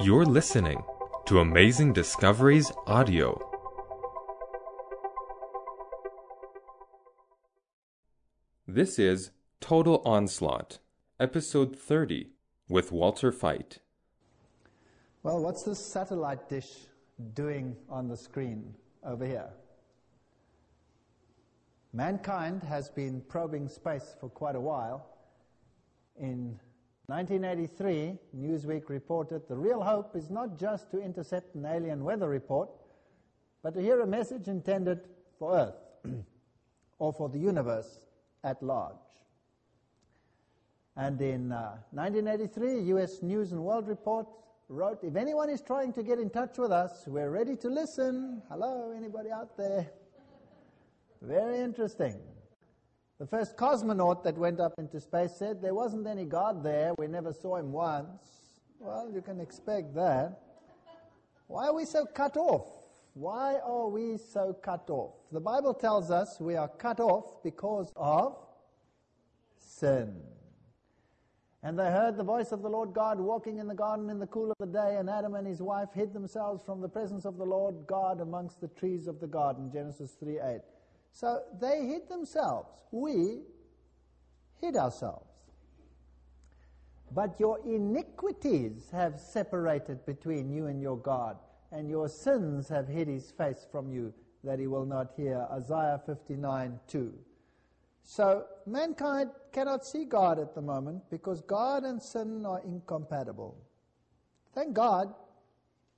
[0.00, 0.84] You're listening
[1.26, 3.36] to Amazing Discoveries Audio.
[8.68, 10.78] This is Total Onslaught,
[11.18, 12.28] Episode 30,
[12.68, 13.78] with Walter Veith.
[15.24, 16.70] Well, what's this satellite dish
[17.34, 19.50] doing on the screen over here?
[21.92, 25.08] Mankind has been probing space for quite a while.
[26.20, 26.60] In
[27.08, 32.68] 1983, Newsweek reported the real hope is not just to intercept an alien weather report,
[33.62, 35.00] but to hear a message intended
[35.38, 35.74] for Earth
[36.98, 38.00] or for the universe
[38.44, 38.94] at large.
[40.98, 44.26] And in uh, 1983, US News and World Report
[44.68, 48.42] wrote, if anyone is trying to get in touch with us, we're ready to listen.
[48.50, 49.90] Hello, anybody out there?
[51.22, 52.20] Very interesting.
[53.18, 56.94] The first cosmonaut that went up into space said there wasn't any God there.
[56.96, 58.22] We never saw him once.
[58.78, 60.40] Well, you can expect that.
[61.48, 62.68] Why are we so cut off?
[63.14, 65.14] Why are we so cut off?
[65.32, 68.36] The Bible tells us we are cut off because of
[69.56, 70.14] sin.
[71.64, 74.28] And they heard the voice of the Lord God walking in the garden in the
[74.28, 77.36] cool of the day, and Adam and his wife hid themselves from the presence of
[77.36, 79.68] the Lord God amongst the trees of the garden.
[79.72, 80.60] Genesis 3 8.
[81.18, 82.84] So they hid themselves.
[82.92, 83.40] We
[84.60, 85.50] hid ourselves.
[87.12, 91.36] But your iniquities have separated between you and your God,
[91.72, 95.44] and your sins have hid his face from you, that he will not hear.
[95.50, 97.12] Isaiah 59 2.
[98.04, 103.56] So mankind cannot see God at the moment because God and sin are incompatible.
[104.54, 105.12] Thank God,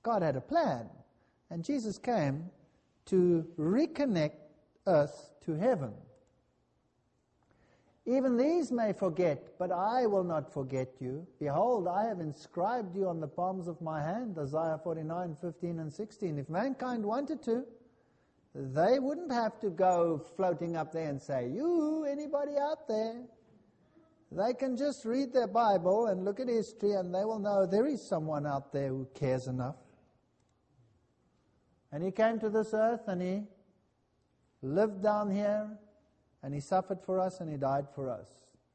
[0.01, 0.89] God had a plan,
[1.51, 2.49] and Jesus came
[3.05, 4.40] to reconnect
[4.87, 5.93] earth to heaven.
[8.05, 11.27] Even these may forget, but I will not forget you.
[11.39, 15.93] Behold, I have inscribed you on the palms of my hand, Isaiah 49, 15 and
[15.93, 16.39] 16.
[16.39, 17.63] If mankind wanted to,
[18.55, 23.21] they wouldn't have to go floating up there and say, you, anybody out there?
[24.31, 27.85] They can just read their Bible and look at history and they will know there
[27.85, 29.75] is someone out there who cares enough.
[31.91, 33.43] And he came to this earth and he
[34.61, 35.67] lived down here,
[36.43, 38.29] and he suffered for us and he died for us.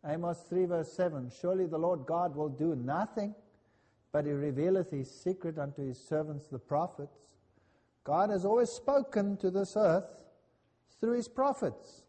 [0.06, 3.34] Amos 3 verse 7, Surely the Lord God will do nothing,
[4.12, 7.18] but he revealeth his secret unto his servants the prophets.
[8.04, 10.04] God has always spoken to this earth
[11.00, 12.02] through his prophets.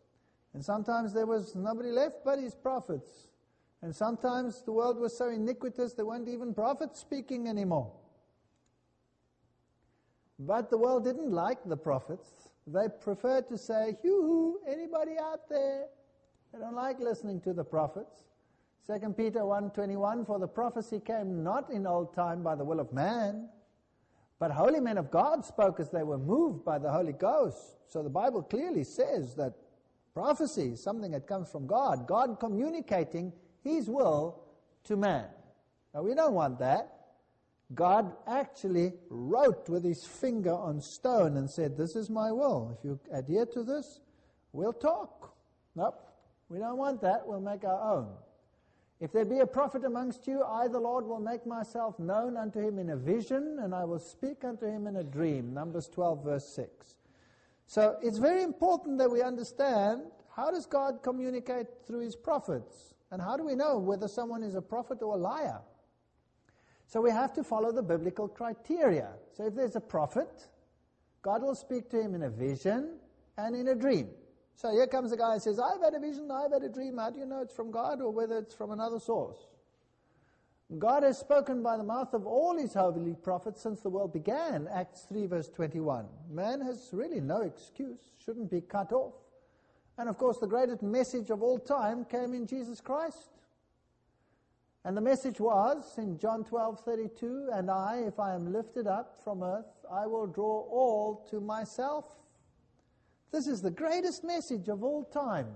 [0.54, 3.28] And sometimes there was nobody left but his prophets.
[3.82, 7.92] And sometimes the world was so iniquitous there weren't even prophets speaking anymore.
[10.40, 12.50] But the world didn't like the prophets.
[12.68, 15.86] They prefer to say, hoo anybody out there?
[16.52, 18.24] They don't like listening to the prophets.
[18.88, 22.92] 2 Peter 1.21, For the prophecy came not in old time by the will of
[22.92, 23.48] man,
[24.40, 27.78] but holy men of God spoke as they were moved by the Holy Ghost.
[27.88, 29.54] So the Bible clearly says that
[30.14, 33.32] prophecy is something that comes from God, God communicating
[33.64, 34.44] His will
[34.86, 35.26] to man.
[35.94, 36.97] Now we don't want that.
[37.76, 42.78] God actually wrote with his finger on stone and said, This is my will.
[42.78, 44.00] If you adhere to this,
[44.54, 45.36] we'll talk.
[45.76, 46.02] Nope,
[46.50, 47.28] we don't want that.
[47.28, 48.08] We'll make our own.
[49.00, 52.60] If there be a prophet amongst you, I, the Lord, will make myself known unto
[52.60, 55.54] him in a vision, and I will speak unto him in a dream.
[55.54, 56.96] Numbers 12, verse 6.
[57.68, 60.04] So it's very important that we understand
[60.36, 62.96] how does God communicate through his prophets?
[63.12, 65.60] And how do we know whether someone is a prophet or a liar?
[66.88, 69.10] So we have to follow the biblical criteria.
[69.34, 70.48] So if there's a prophet,
[71.22, 72.98] God will speak to him in a vision
[73.38, 74.08] and in a dream.
[74.56, 76.98] So here comes a guy and says, I've had a vision, I've had a dream.
[76.98, 79.38] How do you know it's from God or whether it's from another source?
[80.80, 84.68] God has spoken by the mouth of all his holy prophets since the world began.
[84.74, 86.06] Acts 3 verse 21.
[86.30, 89.14] Man has really no excuse, shouldn't be cut off.
[89.98, 93.30] And of course the greatest message of all time came in Jesus Christ.
[94.86, 99.22] And the message was in John 12, 32, and I, if I am lifted up
[99.24, 102.06] from earth, I will draw all to myself.
[103.32, 105.48] This is the greatest message of all time.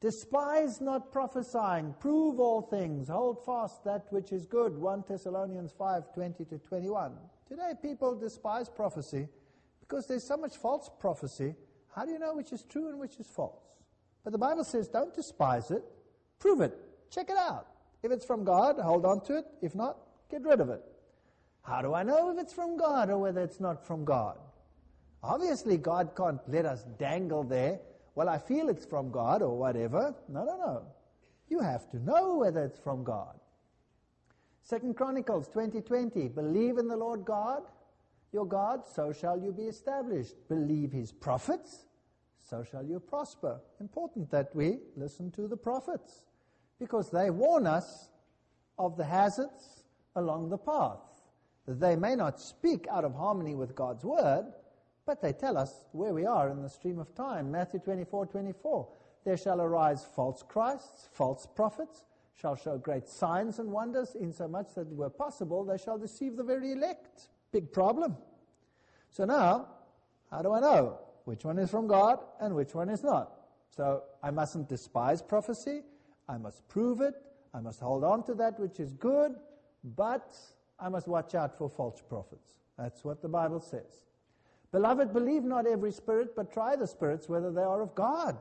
[0.00, 4.76] Despise not prophesying, prove all things, hold fast that which is good.
[4.76, 7.12] 1 Thessalonians 5, 20 to 21.
[7.48, 9.28] Today people despise prophecy
[9.80, 11.54] because there's so much false prophecy.
[11.94, 13.62] How do you know which is true and which is false?
[14.24, 15.82] But the Bible says don't despise it,
[16.38, 16.76] prove it,
[17.10, 17.68] check it out.
[18.04, 19.46] If it's from God, hold on to it.
[19.62, 19.96] If not,
[20.30, 20.82] get rid of it.
[21.62, 24.36] How do I know if it's from God or whether it's not from God?
[25.22, 27.80] Obviously, God can't let us dangle there.
[28.14, 30.14] Well, I feel it's from God or whatever.
[30.28, 30.82] No, no, no.
[31.48, 33.40] You have to know whether it's from God.
[34.62, 37.62] Second Chronicles 2020, believe in the Lord God,
[38.34, 40.34] your God, so shall you be established.
[40.50, 41.86] Believe his prophets,
[42.42, 43.62] so shall you prosper.
[43.80, 46.24] Important that we listen to the prophets
[46.78, 48.10] because they warn us
[48.78, 49.84] of the hazards
[50.16, 50.98] along the path.
[51.66, 54.52] They may not speak out of harmony with God's word,
[55.06, 57.50] but they tell us where we are in the stream of time.
[57.50, 58.88] Matthew 24 24.
[59.24, 62.04] There shall arise false Christs, false prophets,
[62.34, 66.72] shall show great signs and wonders, insomuch that were possible they shall deceive the very
[66.72, 67.28] elect.
[67.52, 68.16] Big problem.
[69.10, 69.68] So now,
[70.30, 73.32] how do I know which one is from God and which one is not?
[73.70, 75.82] So I mustn't despise prophecy.
[76.28, 77.14] I must prove it.
[77.52, 79.36] I must hold on to that which is good,
[79.96, 80.36] but
[80.78, 82.52] I must watch out for false prophets.
[82.76, 84.06] That's what the Bible says.
[84.72, 88.36] Beloved, believe not every spirit, but try the spirits whether they are of God.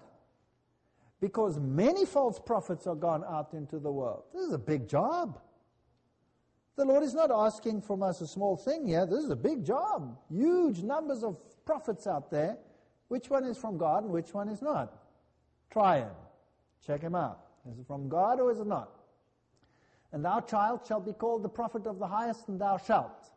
[1.22, 4.24] Because many false prophets are gone out into the world.
[4.34, 5.40] This is a big job.
[6.76, 9.06] The Lord is not asking from us a small thing here.
[9.06, 10.18] This is a big job.
[10.30, 12.58] Huge numbers of prophets out there.
[13.10, 14.92] Which one is from God and which one is not?
[15.70, 16.12] Try him.
[16.86, 17.40] Check him out.
[17.72, 19.00] Is it from God or is it not?
[20.12, 23.32] And thou, child, shalt be called the prophet of the highest, and thou shalt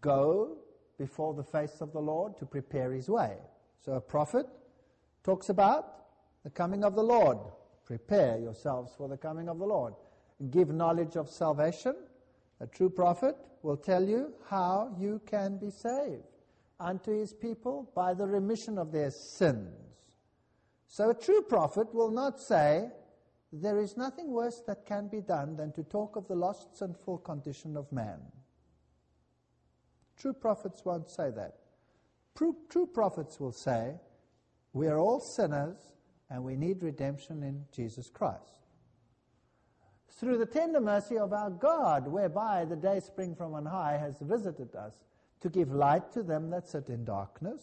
[0.00, 0.58] go
[0.98, 3.36] before the face of the Lord to prepare his way.
[3.84, 4.46] So a prophet
[5.22, 5.94] talks about
[6.44, 7.38] the coming of the Lord.
[7.86, 9.94] Prepare yourselves for the coming of the Lord.
[10.50, 11.94] Give knowledge of salvation.
[12.60, 16.24] A true prophet will tell you how you can be saved
[16.80, 19.70] unto his people by the remission of their sins.
[20.86, 22.88] So a true prophet will not say,
[23.52, 27.18] There is nothing worse that can be done than to talk of the lost sinful
[27.18, 28.20] condition of man.
[30.18, 31.56] True prophets won't say that.
[32.36, 33.94] True, true prophets will say,
[34.72, 35.78] We are all sinners
[36.30, 38.66] and we need redemption in Jesus Christ.
[40.10, 44.18] Through the tender mercy of our God, whereby the day spring from on high has
[44.20, 45.04] visited us,
[45.40, 47.62] to give light to them that sit in darkness,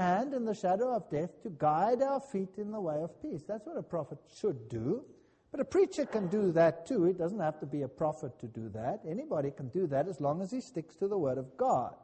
[0.00, 3.42] and in the shadow of death to guide our feet in the way of peace.
[3.46, 5.04] That's what a prophet should do.
[5.50, 7.04] But a preacher can do that too.
[7.04, 9.00] It doesn't have to be a prophet to do that.
[9.06, 11.94] Anybody can do that as long as he sticks to the Word of God.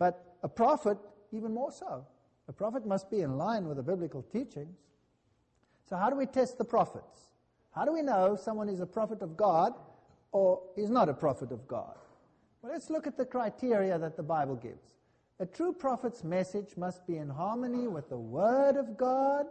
[0.00, 0.98] But a prophet,
[1.30, 2.04] even more so.
[2.48, 4.76] A prophet must be in line with the biblical teachings.
[5.88, 7.28] So, how do we test the prophets?
[7.70, 9.74] How do we know someone is a prophet of God
[10.32, 11.94] or is not a prophet of God?
[12.62, 14.97] Well, let's look at the criteria that the Bible gives.
[15.40, 19.46] A true prophet's message must be in harmony with the Word of God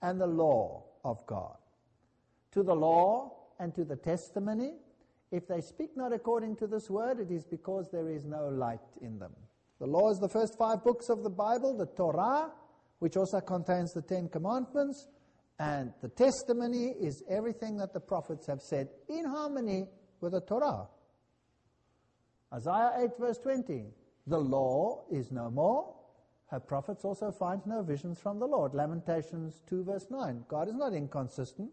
[0.00, 1.56] and the law of God.
[2.52, 4.74] To the law and to the testimony,
[5.32, 8.78] if they speak not according to this Word, it is because there is no light
[9.02, 9.32] in them.
[9.80, 12.52] The law is the first five books of the Bible, the Torah,
[13.00, 15.08] which also contains the Ten Commandments,
[15.58, 19.88] and the testimony is everything that the prophets have said in harmony
[20.20, 20.86] with the Torah.
[22.52, 23.86] Isaiah 8, verse 20
[24.26, 25.94] The law is no more.
[26.48, 28.74] Her prophets also find no visions from the Lord.
[28.74, 30.44] Lamentations 2, verse 9.
[30.48, 31.70] God is not inconsistent.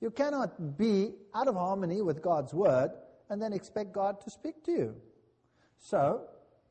[0.00, 2.90] You cannot be out of harmony with God's word
[3.30, 4.94] and then expect God to speak to you.
[5.78, 6.22] So,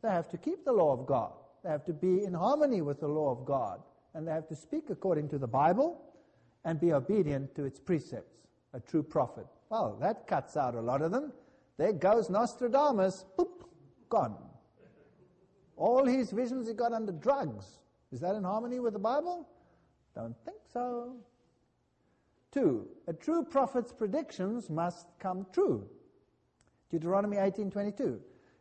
[0.01, 1.33] they have to keep the law of God.
[1.63, 3.81] They have to be in harmony with the law of God.
[4.13, 6.01] And they have to speak according to the Bible
[6.63, 8.47] and be obedient to its precepts.
[8.73, 9.45] A true prophet.
[9.69, 11.33] Well, that cuts out a lot of them.
[11.77, 13.65] There goes Nostradamus, boop,
[14.09, 14.37] gone.
[15.77, 17.79] All his visions he got under drugs.
[18.11, 19.47] Is that in harmony with the Bible?
[20.15, 21.15] Don't think so.
[22.51, 25.87] Two, a true prophet's predictions must come true.
[26.89, 28.19] Deuteronomy 18:22.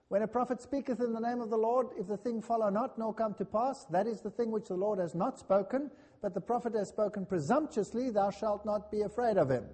[0.08, 2.96] When a prophet speaketh in the name of the Lord, if the thing follow not,
[2.98, 6.34] nor come to pass, that is the thing which the Lord has not spoken, but
[6.34, 9.64] the prophet has spoken presumptuously, thou shalt not be afraid of him.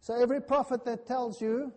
[0.00, 1.72] So every prophet that tells you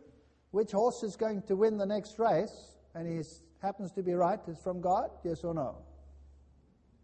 [0.52, 3.24] which horse is going to win the next race, and he
[3.64, 5.10] happens to be right, is from God?
[5.24, 5.78] Yes or no?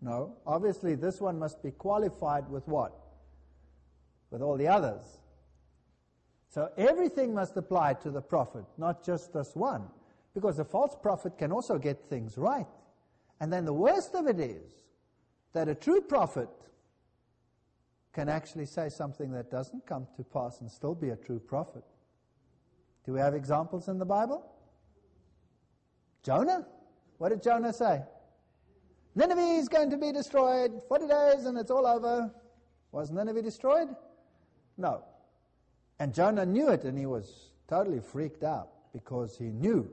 [0.01, 0.35] No.
[0.45, 2.93] Obviously, this one must be qualified with what?
[4.29, 5.19] With all the others.
[6.49, 9.83] So everything must apply to the prophet, not just this one.
[10.33, 12.67] Because the false prophet can also get things right.
[13.39, 14.71] And then the worst of it is
[15.53, 16.49] that a true prophet
[18.13, 21.83] can actually say something that doesn't come to pass and still be a true prophet.
[23.05, 24.45] Do we have examples in the Bible?
[26.23, 26.65] Jonah?
[27.17, 28.01] What did Jonah say?
[29.15, 30.71] Nineveh is going to be destroyed.
[30.87, 32.31] 40 days and it's all over.
[32.91, 33.89] Was Nineveh destroyed?
[34.77, 35.03] No.
[35.99, 39.89] And Jonah knew it and he was totally freaked out because he knew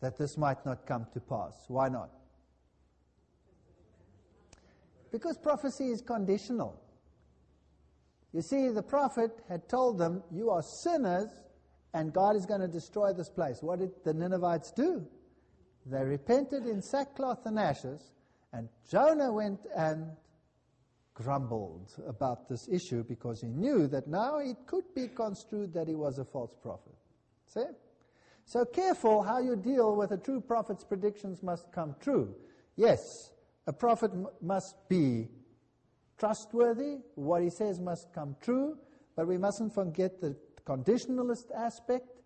[0.00, 1.52] that this might not come to pass.
[1.68, 2.10] Why not?
[5.12, 6.80] Because prophecy is conditional.
[8.32, 11.28] You see, the prophet had told them, You are sinners
[11.94, 13.62] and God is going to destroy this place.
[13.62, 15.06] What did the Ninevites do?
[15.86, 18.12] They repented in sackcloth and ashes,
[18.52, 20.10] and Jonah went and
[21.14, 25.94] grumbled about this issue because he knew that now it could be construed that he
[25.94, 26.94] was a false prophet.
[27.46, 27.64] See?
[28.44, 32.34] So careful how you deal with a true prophet's predictions must come true.
[32.76, 33.32] Yes,
[33.66, 35.28] a prophet m- must be
[36.18, 38.78] trustworthy, what he says must come true,
[39.16, 42.20] but we mustn't forget the conditionalist aspect,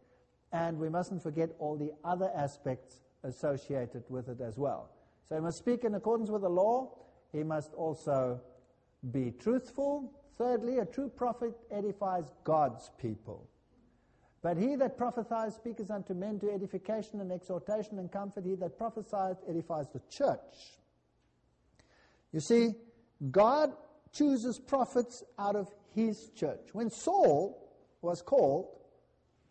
[0.53, 4.91] and we mustn't forget all the other aspects associated with it as well.
[5.29, 6.93] So he must speak in accordance with the law,
[7.33, 8.41] he must also
[9.11, 10.13] be truthful.
[10.39, 13.49] Thirdly, a true prophet edifies God's people.
[14.43, 18.45] But he that prophesies speaketh unto men to edification and exhortation and comfort.
[18.45, 20.79] He that prophesies edifies the church.
[22.33, 22.75] You see,
[23.31, 23.73] God
[24.13, 26.69] chooses prophets out of his church.
[26.73, 27.66] When Saul
[28.03, 28.69] was called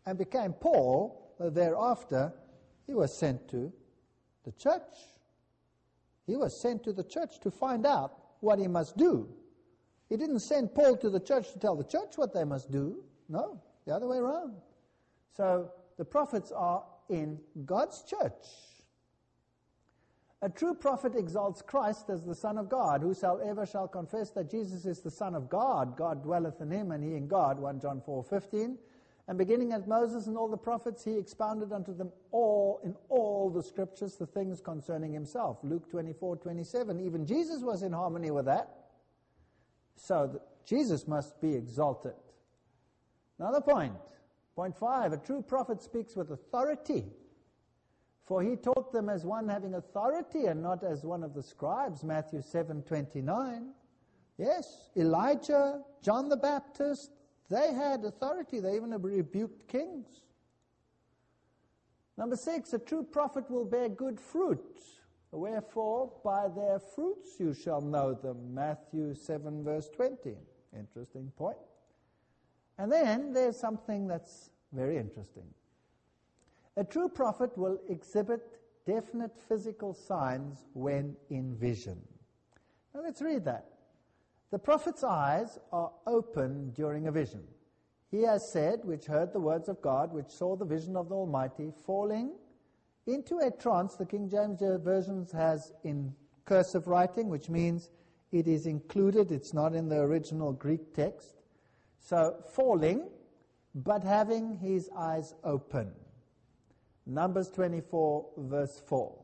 [0.05, 2.33] and became Paul thereafter,
[2.87, 3.71] he was sent to
[4.43, 4.81] the church.
[6.25, 9.27] He was sent to the church to find out what he must do.
[10.09, 13.03] He didn't send Paul to the church to tell the church what they must do.
[13.27, 14.53] No, the other way around.
[15.35, 18.45] So the prophets are in God's church.
[20.45, 23.01] A true prophet exalts Christ as the Son of God.
[23.01, 27.03] Whosoever shall confess that Jesus is the Son of God, God dwelleth in him and
[27.03, 27.57] he in God.
[27.57, 28.77] 1 John 4 15.
[29.27, 33.49] And beginning at Moses and all the prophets, he expounded unto them all in all
[33.49, 35.57] the scriptures the things concerning himself.
[35.63, 36.99] Luke 24 27.
[36.99, 38.69] Even Jesus was in harmony with that.
[39.95, 42.13] So Jesus must be exalted.
[43.39, 43.93] Another point.
[43.93, 47.05] point, point five, a true prophet speaks with authority.
[48.25, 52.03] For he taught them as one having authority and not as one of the scribes,
[52.03, 53.70] Matthew 7 29.
[54.38, 57.12] Yes, Elijah, John the Baptist,
[57.50, 58.60] they had authority.
[58.60, 60.08] They even rebuked kings.
[62.17, 64.82] Number six, a true prophet will bear good fruit.
[65.32, 68.53] Wherefore, by their fruits you shall know them.
[68.53, 70.36] Matthew 7, verse 20.
[70.77, 71.58] Interesting point.
[72.77, 75.44] And then there's something that's very interesting.
[76.77, 82.01] A true prophet will exhibit definite physical signs when in vision.
[82.94, 83.65] Now let's read that.
[84.51, 87.44] The prophet's eyes are open during a vision.
[88.12, 91.15] He has said, which heard the words of God, which saw the vision of the
[91.15, 92.32] Almighty, falling
[93.08, 93.96] into a trance.
[93.96, 96.13] The King James Version has in
[96.46, 97.89] cursive writing, which means
[98.32, 101.36] it is included, it's not in the original Greek text.
[102.00, 103.10] So, falling,
[103.74, 105.91] but having his eyes open.
[107.05, 109.15] Numbers 24, verse 4.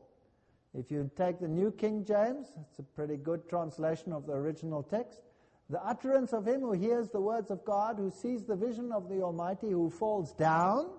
[0.74, 4.82] If you take the New King James, it's a pretty good translation of the original
[4.82, 5.20] text.
[5.68, 9.08] The utterance of him who hears the words of God, who sees the vision of
[9.08, 10.90] the Almighty, who falls down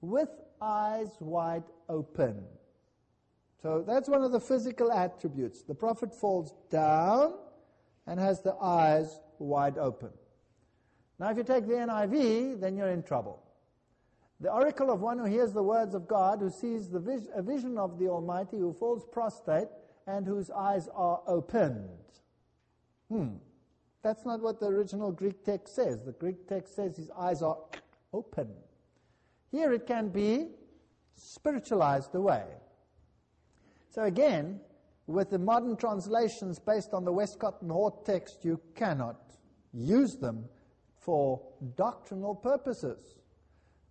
[0.00, 0.28] with
[0.60, 2.44] eyes wide open.
[3.62, 5.62] So that's one of the physical attributes.
[5.62, 7.34] The prophet falls down
[8.06, 10.10] and has the eyes wide open.
[11.18, 13.42] Now, if you take the NIV, then you're in trouble.
[14.40, 17.42] The oracle of one who hears the words of God, who sees the vis- a
[17.42, 19.68] vision of the Almighty, who falls prostrate,
[20.06, 21.88] and whose eyes are opened.
[23.08, 23.36] Hmm.
[24.02, 26.00] That's not what the original Greek text says.
[26.04, 27.58] The Greek text says his eyes are
[28.14, 28.48] open.
[29.50, 30.48] Here it can be
[31.14, 32.44] spiritualized away.
[33.90, 34.60] So again,
[35.06, 39.20] with the modern translations based on the Westcott and Hort text, you cannot
[39.74, 40.44] use them
[40.98, 41.42] for
[41.76, 43.19] doctrinal purposes.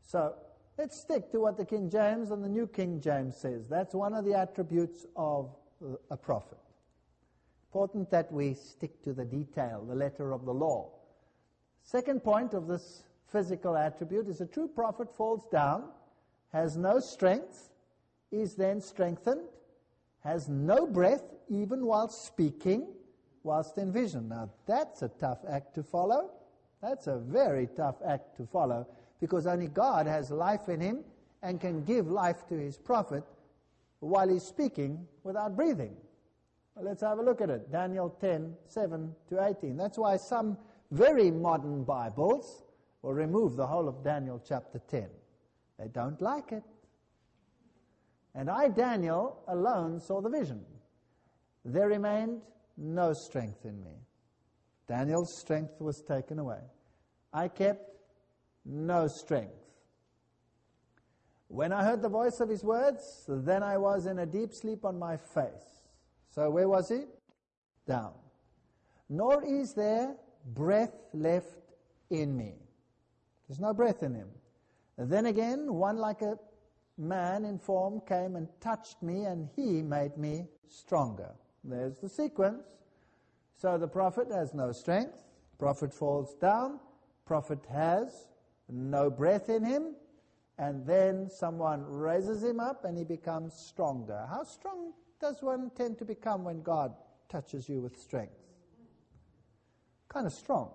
[0.10, 0.34] So
[0.80, 3.68] let's stick to what the King James and the New King James says.
[3.70, 5.56] That's one of the attributes of
[6.10, 6.58] a prophet.
[7.68, 10.90] Important that we stick to the detail, the letter of the law.
[11.84, 15.84] Second point of this physical attribute is a true prophet falls down,
[16.52, 17.70] has no strength,
[18.32, 19.46] is then strengthened,
[20.24, 22.88] has no breath even while speaking,
[23.44, 24.28] whilst in vision.
[24.28, 26.32] Now that's a tough act to follow.
[26.82, 28.88] That's a very tough act to follow
[29.20, 31.04] because only God has life in him
[31.42, 33.24] and can give life to his prophet
[34.00, 35.96] while he's speaking without breathing.
[36.76, 37.72] Well, let's have a look at it.
[37.72, 39.76] Daniel 10, 7 to 18.
[39.76, 40.58] That's why some
[40.92, 42.64] very modern Bibles
[43.02, 45.08] will remove the whole of Daniel chapter 10.
[45.78, 46.64] They don't like it.
[48.36, 50.64] And I, Daniel, alone saw the vision.
[51.66, 52.42] There remained
[52.78, 53.92] no strength in me.
[54.88, 56.62] Daniel's strength was taken away.
[57.34, 57.89] I kept
[58.70, 59.54] no strength.
[61.48, 64.86] When I heard the voice of his words, then I was in a deep sleep
[64.86, 65.88] on my face.
[66.30, 67.06] So where was he?
[67.88, 68.14] Down.
[69.10, 71.74] Nor is there breath left
[72.12, 72.54] in me.
[73.48, 74.30] There's no breath in him.
[74.98, 76.38] Then again, one like a
[77.00, 81.32] man in form came and touched me, and he made me stronger.
[81.64, 82.68] There's the sequence.
[83.56, 85.18] So the prophet has no strength,
[85.58, 86.80] prophet falls down,
[87.26, 88.28] prophet has
[88.70, 89.96] no breath in him,
[90.58, 94.28] and then someone raises him up and he becomes stronger.
[94.30, 96.94] How strong does one tend to become when God
[97.30, 98.34] touches you with strength?
[100.10, 100.72] Kind of strong.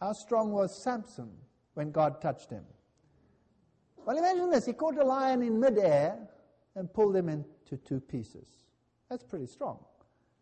[0.00, 1.30] How strong was Samson
[1.74, 2.64] when God touched him?
[4.04, 4.66] Well, imagine this.
[4.66, 6.18] He caught a lion in midair
[6.74, 8.48] and pulled him into two pieces.
[9.10, 9.78] That's pretty strong.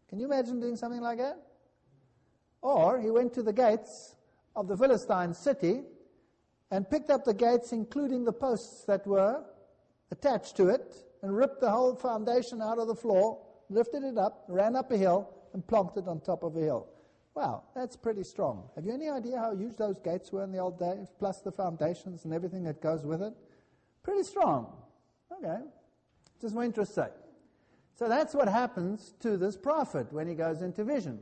[0.08, 1.42] Can you imagine doing something like that?
[2.62, 4.16] Or he went to the gates
[4.54, 5.82] of the Philistine city
[6.70, 9.44] and picked up the gates, including the posts that were
[10.11, 14.44] attached to it, and ripped the whole foundation out of the floor, lifted it up,
[14.49, 16.88] ran up a hill, and plonked it on top of a hill.
[17.35, 18.70] Wow, that's pretty strong.
[18.76, 21.52] Have you any idea how huge those gates were in the old days, plus the
[21.52, 23.35] foundations and everything that goes with it?
[24.02, 24.73] Pretty strong.
[25.32, 25.58] Okay.
[26.40, 27.08] Just more interesting.
[27.94, 31.18] So that's what happens to this prophet when he goes into vision.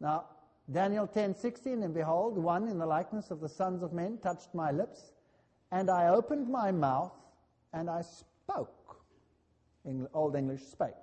[0.00, 0.26] Now,
[0.72, 4.70] Daniel 10:16 and behold one in the likeness of the sons of men touched my
[4.70, 5.12] lips
[5.72, 7.12] and I opened my mouth
[7.72, 9.02] and I spoke.
[10.14, 10.94] Old English spake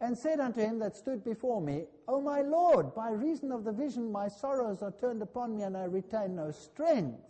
[0.00, 3.72] and said unto him that stood before me O my lord by reason of the
[3.72, 7.20] vision my sorrows are turned upon me and I retain no strength.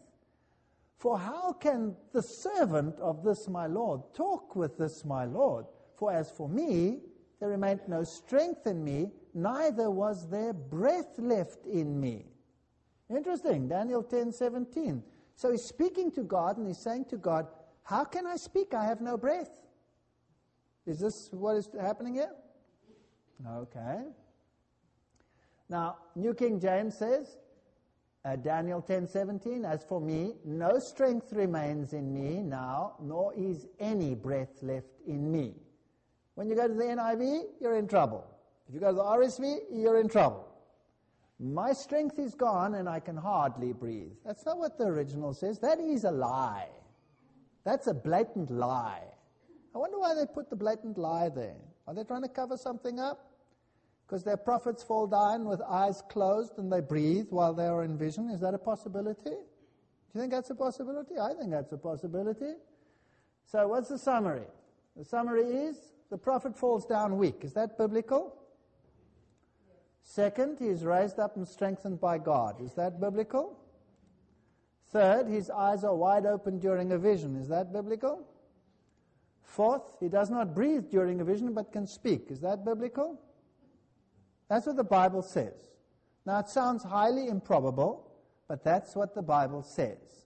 [0.96, 5.66] For how can the servant of this my lord talk with this my lord?
[5.94, 7.02] For as for me
[7.38, 12.26] there remained no strength in me neither was there breath left in me.
[13.10, 15.02] Interesting, Daniel 10 17.
[15.36, 17.46] So he's speaking to God and he's saying to God,
[17.82, 18.74] How can I speak?
[18.74, 19.50] I have no breath.
[20.86, 22.32] Is this what is happening here?
[23.46, 24.04] Okay.
[25.68, 27.36] Now, New King James says,
[28.24, 33.66] uh, Daniel 10 17, As for me, no strength remains in me now, nor is
[33.78, 35.54] any breath left in me.
[36.34, 38.26] When you go to the NIV, you're in trouble.
[38.68, 40.46] If you go to the RSV, you're in trouble.
[41.40, 44.12] My strength is gone and I can hardly breathe.
[44.26, 45.58] That's not what the original says.
[45.60, 46.68] That is a lie.
[47.64, 49.04] That's a blatant lie.
[49.74, 51.56] I wonder why they put the blatant lie there.
[51.86, 53.30] Are they trying to cover something up?
[54.06, 57.96] Because their prophets fall down with eyes closed and they breathe while they are in
[57.96, 58.30] vision.
[58.30, 59.30] Is that a possibility?
[59.30, 61.18] Do you think that's a possibility?
[61.18, 62.54] I think that's a possibility.
[63.44, 64.46] So, what's the summary?
[64.96, 65.76] The summary is
[66.10, 67.44] the prophet falls down weak.
[67.44, 68.34] Is that biblical?
[70.10, 72.62] Second, he is raised up and strengthened by God.
[72.62, 73.58] Is that biblical?
[74.90, 77.36] Third, his eyes are wide open during a vision.
[77.36, 78.26] Is that biblical?
[79.42, 82.30] Fourth, he does not breathe during a vision but can speak.
[82.30, 83.20] Is that biblical?
[84.48, 85.52] That's what the Bible says.
[86.24, 88.10] Now, it sounds highly improbable,
[88.48, 90.24] but that's what the Bible says.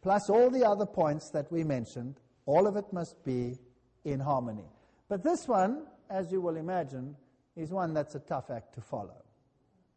[0.00, 3.58] Plus all the other points that we mentioned, all of it must be
[4.04, 4.70] in harmony.
[5.08, 7.16] But this one, as you will imagine,
[7.58, 9.22] is one that's a tough act to follow.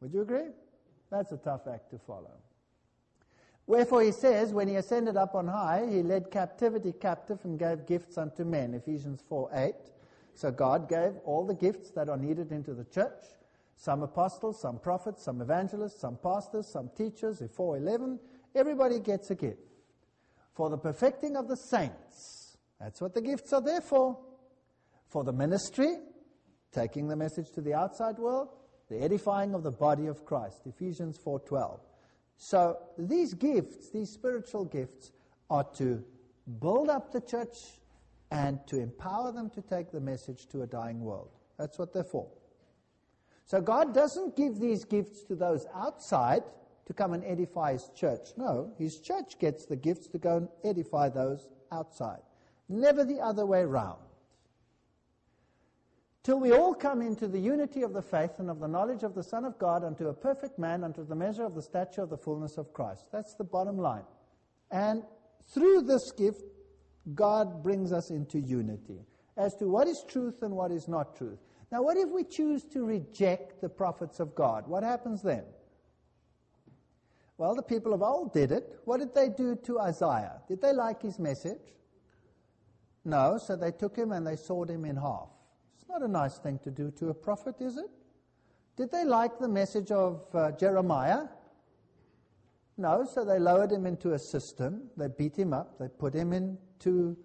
[0.01, 0.49] Would you agree?
[1.11, 2.31] That's a tough act to follow.
[3.67, 7.85] Wherefore he says, when he ascended up on high, he led captivity captive and gave
[7.85, 8.73] gifts unto men.
[8.73, 9.73] Ephesians 4 8.
[10.33, 13.23] So God gave all the gifts that are needed into the church.
[13.75, 17.41] Some apostles, some prophets, some evangelists, some pastors, some teachers.
[17.55, 18.19] 4 11.
[18.55, 19.59] Everybody gets a gift.
[20.53, 22.57] For the perfecting of the saints.
[22.79, 24.17] That's what the gifts are there for.
[25.07, 25.97] For the ministry,
[26.71, 28.49] taking the message to the outside world,
[28.89, 31.79] the edifying of the body of Christ, Ephesians 4:12.
[32.37, 35.11] So these gifts, these spiritual gifts
[35.49, 36.03] are to
[36.59, 37.79] build up the church
[38.31, 41.29] and to empower them to take the message to a dying world.
[41.57, 42.27] That's what they're for.
[43.45, 46.43] So God doesn't give these gifts to those outside
[46.85, 48.29] to come and edify his church.
[48.37, 52.21] No, his church gets the gifts to go and edify those outside.
[52.69, 53.99] Never the other way round
[56.23, 59.15] till we all come into the unity of the faith and of the knowledge of
[59.15, 62.09] the Son of God unto a perfect man, unto the measure of the stature of
[62.09, 63.05] the fullness of Christ.
[63.11, 64.03] That's the bottom line.
[64.69, 65.03] And
[65.47, 66.43] through this gift,
[67.15, 68.99] God brings us into unity
[69.37, 71.39] as to what is truth and what is not truth.
[71.71, 74.67] Now, what if we choose to reject the prophets of God?
[74.67, 75.43] What happens then?
[77.37, 78.79] Well, the people of old did it.
[78.85, 80.41] What did they do to Isaiah?
[80.47, 81.73] Did they like his message?
[83.03, 85.29] No, so they took him and they sawed him in half.
[85.91, 87.89] Not a nice thing to do to a prophet, is it?
[88.77, 91.23] Did they like the message of uh, Jeremiah?
[92.77, 94.83] No, so they lowered him into a system.
[94.95, 95.77] They beat him up.
[95.77, 97.17] They put him into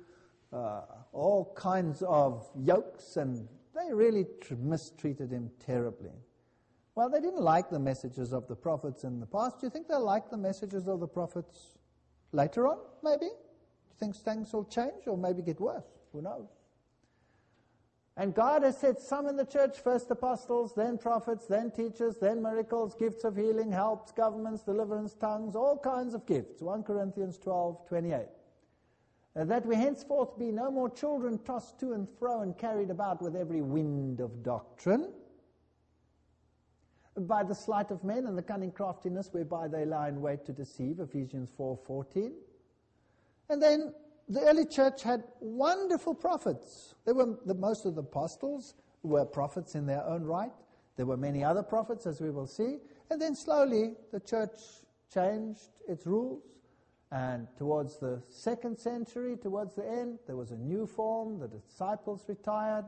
[0.53, 0.81] uh,
[1.13, 6.11] all kinds of yokes, and they really tr- mistreated him terribly.
[6.97, 9.61] Well, they didn't like the messages of the prophets in the past.
[9.61, 11.79] Do you think they'll like the messages of the prophets
[12.33, 13.27] later on, maybe?
[13.27, 15.87] Do you think things will change or maybe get worse.
[16.13, 16.49] Who knows?
[18.19, 22.41] And God has set some in the church, first apostles, then prophets, then teachers, then
[22.41, 26.63] miracles, gifts of healing, helps, governments, deliverance, tongues, all kinds of gifts.
[26.63, 28.27] 1 Corinthians 12, 28.
[29.39, 33.21] Uh, that we henceforth be no more children tossed to and fro and carried about
[33.21, 35.13] with every wind of doctrine,
[37.19, 40.53] by the sleight of men and the cunning craftiness whereby they lie in wait to
[40.53, 42.33] deceive, Ephesians 4, 14.
[43.49, 43.95] And then
[44.29, 46.95] the early church had wonderful prophets.
[47.05, 50.53] There were the, most of the apostles were prophets in their own right.
[50.97, 52.79] There were many other prophets, as we will see.
[53.11, 54.59] And then slowly the church
[55.13, 56.43] changed its rules.
[57.13, 61.39] And towards the second century, towards the end, there was a new form.
[61.39, 62.87] The disciples retired.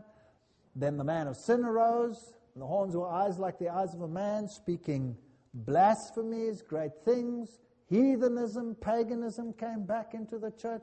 [0.74, 2.32] Then the man of sin arose.
[2.54, 5.16] And the horns were eyes like the eyes of a man, speaking
[5.54, 7.60] blasphemies, great things.
[7.88, 10.82] Heathenism, paganism came back into the church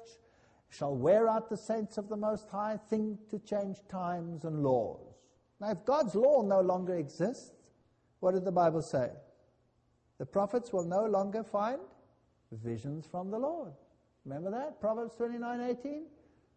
[0.69, 5.15] shall wear out the saints of the Most High, think to change times and laws.
[5.59, 7.51] Now, if God's law no longer exists,
[8.19, 9.09] what did the Bible say?
[10.17, 11.79] The prophets will no longer find
[12.51, 13.73] visions from the Lord.
[14.25, 14.79] Remember that?
[14.79, 16.05] Proverbs 29 18?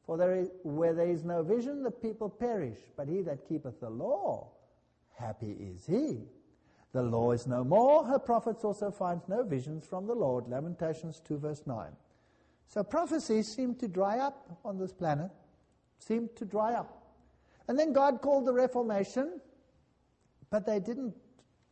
[0.07, 2.79] For there is, where there is no vision, the people perish.
[2.97, 4.49] But he that keepeth the law,
[5.14, 6.21] happy is he.
[6.92, 10.49] The law is no more, her prophets also find no visions from the Lord.
[10.49, 11.88] Lamentations 2, verse 9.
[12.68, 15.31] So prophecies seem to dry up on this planet,
[15.98, 17.02] seem to dry up.
[17.66, 19.40] And then God called the Reformation,
[20.50, 21.14] but they didn't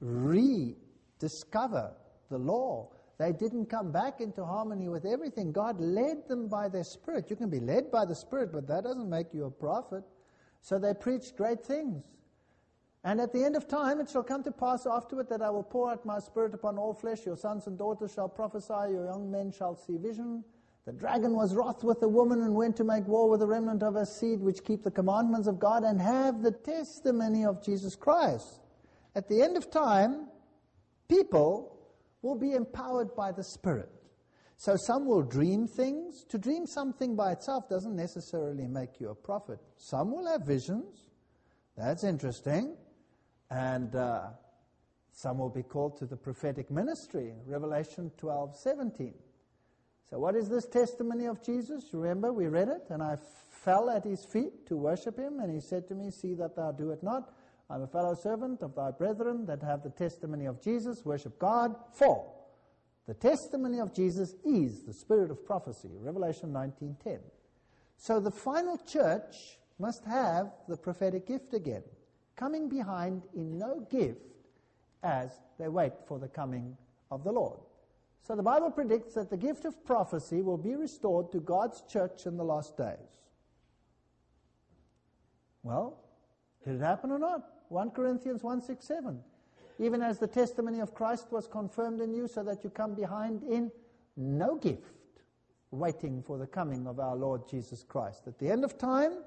[0.00, 1.92] rediscover
[2.30, 2.90] the law.
[3.18, 5.52] They didn't come back into harmony with everything.
[5.52, 7.30] God led them by their Spirit.
[7.30, 10.02] You can be led by the Spirit, but that doesn't make you a prophet.
[10.60, 12.04] So they preached great things.
[13.04, 15.62] And at the end of time, it shall come to pass afterward that I will
[15.62, 17.24] pour out my Spirit upon all flesh.
[17.24, 20.42] Your sons and daughters shall prophesy, your young men shall see vision.
[20.86, 23.82] The dragon was wroth with the woman and went to make war with the remnant
[23.82, 27.96] of her seed, which keep the commandments of God and have the testimony of Jesus
[27.96, 28.60] Christ.
[29.16, 30.28] At the end of time,
[31.08, 31.76] people
[32.22, 33.90] will be empowered by the Spirit.
[34.56, 36.24] So some will dream things.
[36.28, 39.58] To dream something by itself doesn't necessarily make you a prophet.
[39.76, 41.08] Some will have visions.
[41.76, 42.76] That's interesting.
[43.50, 44.28] And uh,
[45.10, 47.34] some will be called to the prophetic ministry.
[47.44, 49.14] Revelation 12 17.
[50.10, 51.90] So, what is this testimony of Jesus?
[51.92, 53.16] Remember, we read it, and I
[53.50, 56.72] fell at his feet to worship him, and he said to me, See that thou
[56.72, 57.32] do it not.
[57.68, 61.04] I'm a fellow servant of thy brethren that have the testimony of Jesus.
[61.04, 61.74] Worship God.
[61.92, 62.32] For
[63.06, 65.90] the testimony of Jesus is the spirit of prophecy.
[65.98, 67.20] Revelation 19:10.
[67.96, 71.82] So the final church must have the prophetic gift again,
[72.36, 74.20] coming behind in no gift
[75.02, 76.76] as they wait for the coming
[77.10, 77.58] of the Lord.
[78.26, 82.26] So the Bible predicts that the gift of prophecy will be restored to God's church
[82.26, 83.20] in the last days.
[85.62, 86.00] Well,
[86.64, 87.44] did it happen or not?
[87.68, 89.20] 1 Corinthians 1 6 7.
[89.78, 93.44] Even as the testimony of Christ was confirmed in you, so that you come behind
[93.44, 93.70] in
[94.16, 95.22] no gift,
[95.70, 98.22] waiting for the coming of our Lord Jesus Christ.
[98.26, 99.18] At the end of time,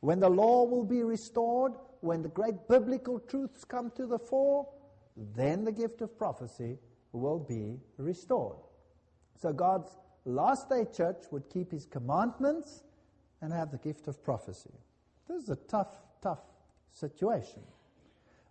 [0.00, 4.66] when the law will be restored, when the great biblical truths come to the fore,
[5.16, 6.78] then the gift of prophecy
[7.16, 8.58] will be restored.
[9.36, 9.90] So God's
[10.24, 12.82] last day church would keep his commandments
[13.40, 14.74] and have the gift of prophecy.
[15.28, 16.42] This is a tough, tough
[16.92, 17.62] situation.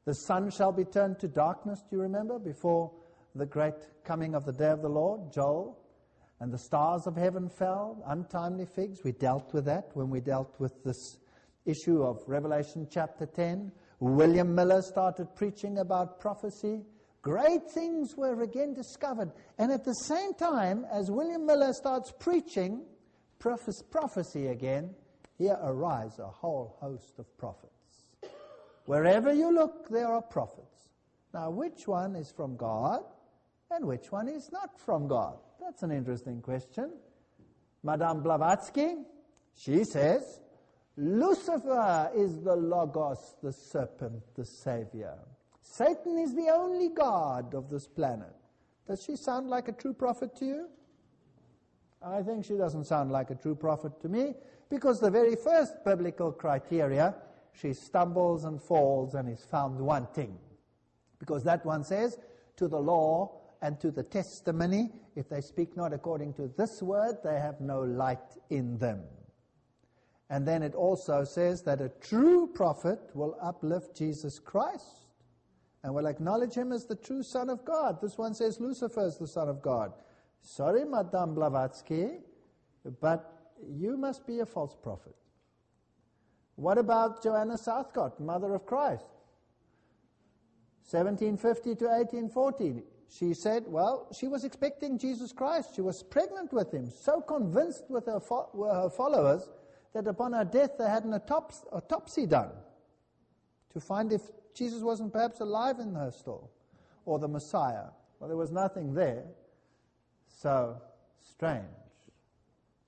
[0.06, 2.92] The sun shall be turned to darkness, do you remember, before
[3.34, 3.74] the great
[4.04, 5.80] coming of the day of the Lord, Joel?
[6.40, 9.00] And the stars of heaven fell, untimely figs.
[9.04, 11.18] We dealt with that when we dealt with this
[11.66, 13.72] issue of Revelation chapter 10.
[14.00, 16.82] William Miller started preaching about prophecy.
[17.26, 19.32] Great things were again discovered.
[19.58, 22.84] And at the same time, as William Miller starts preaching
[23.40, 24.94] prophecy again,
[25.40, 28.06] here arise a whole host of prophets.
[28.86, 30.92] Wherever you look, there are prophets.
[31.34, 33.02] Now, which one is from God
[33.72, 35.40] and which one is not from God?
[35.60, 36.92] That's an interesting question.
[37.82, 38.98] Madame Blavatsky,
[39.56, 40.42] she says,
[40.96, 45.18] Lucifer is the Logos, the serpent, the Savior.
[45.66, 48.34] Satan is the only God of this planet.
[48.88, 50.70] Does she sound like a true prophet to you?
[52.02, 54.36] I think she doesn't sound like a true prophet to me
[54.70, 57.16] because the very first biblical criteria,
[57.52, 60.38] she stumbles and falls and is found wanting.
[61.20, 62.20] Because that one says,
[62.58, 67.18] to the law and to the testimony, if they speak not according to this word,
[67.24, 69.02] they have no light in them.
[70.30, 75.05] And then it also says that a true prophet will uplift Jesus Christ
[75.86, 78.02] and will acknowledge him as the true Son of God.
[78.02, 79.94] This one says Lucifer is the Son of God.
[80.42, 82.22] Sorry, Madame Blavatsky,
[83.00, 83.32] but
[83.70, 85.16] you must be a false prophet.
[86.56, 89.06] What about Joanna Southcott, mother of Christ?
[90.90, 92.82] 1750 to 1840.
[93.08, 95.76] She said, well, she was expecting Jesus Christ.
[95.76, 99.52] She was pregnant with him, so convinced with her, fo- were her followers
[99.94, 102.50] that upon her death they had an autops- autopsy done
[103.72, 104.24] to find if
[104.56, 106.50] Jesus wasn't perhaps alive in her stall
[107.06, 107.88] or the Messiah.
[108.20, 109.26] Well, there was nothing there.
[110.28, 110.82] So
[111.22, 111.66] strange.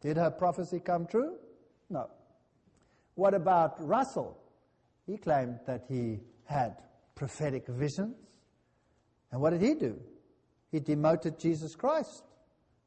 [0.02, 1.36] Did her prophecy come true?
[1.90, 2.10] No.
[3.16, 4.38] What about Russell?
[5.06, 6.82] He claimed that he had
[7.16, 8.16] prophetic visions.
[9.32, 10.00] And what did he do?
[10.72, 12.24] He demoted Jesus Christ.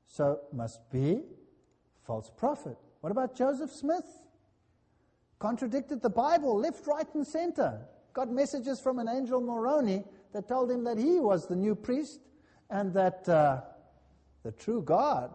[0.07, 1.21] So must be
[2.07, 2.77] false prophet.
[3.01, 4.07] What about Joseph Smith?
[5.38, 7.81] Contradicted the Bible, left, right, and center.
[8.12, 12.20] Got messages from an angel Moroni that told him that he was the new priest
[12.68, 13.61] and that uh,
[14.42, 15.31] the true God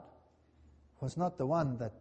[1.00, 1.94] was not the one that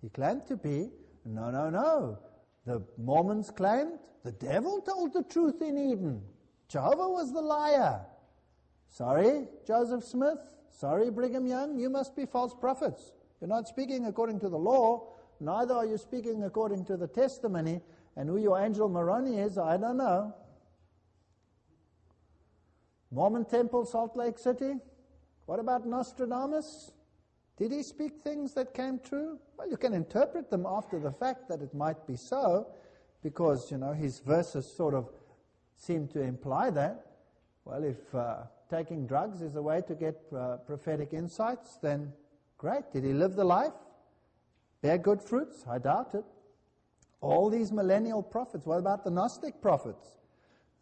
[0.00, 0.90] he claimed to be.
[1.24, 2.18] No, no, no.
[2.64, 6.22] The Mormons claimed the devil told the truth in Eden.
[6.68, 8.00] Jehovah was the liar.
[8.88, 10.38] Sorry, Joseph Smith.
[10.70, 11.78] Sorry, Brigham Young.
[11.78, 13.12] You must be false prophets.
[13.40, 15.08] You're not speaking according to the law,
[15.40, 17.80] neither are you speaking according to the testimony.
[18.16, 20.34] And who your angel Moroni is, I don't know.
[23.10, 24.74] Mormon Temple, Salt Lake City.
[25.44, 26.92] What about Nostradamus?
[27.56, 29.38] Did he speak things that came true?
[29.56, 32.68] Well, you can interpret them after the fact that it might be so,
[33.22, 35.10] because, you know, his verses sort of
[35.76, 37.06] seem to imply that.
[37.64, 42.12] Well, if uh, taking drugs is a way to get uh, prophetic insights, then
[42.58, 42.90] great.
[42.92, 43.72] Did he live the life?
[44.82, 45.64] Bear good fruits?
[45.68, 46.24] I doubt it.
[47.20, 50.18] All these millennial prophets, what about the Gnostic prophets?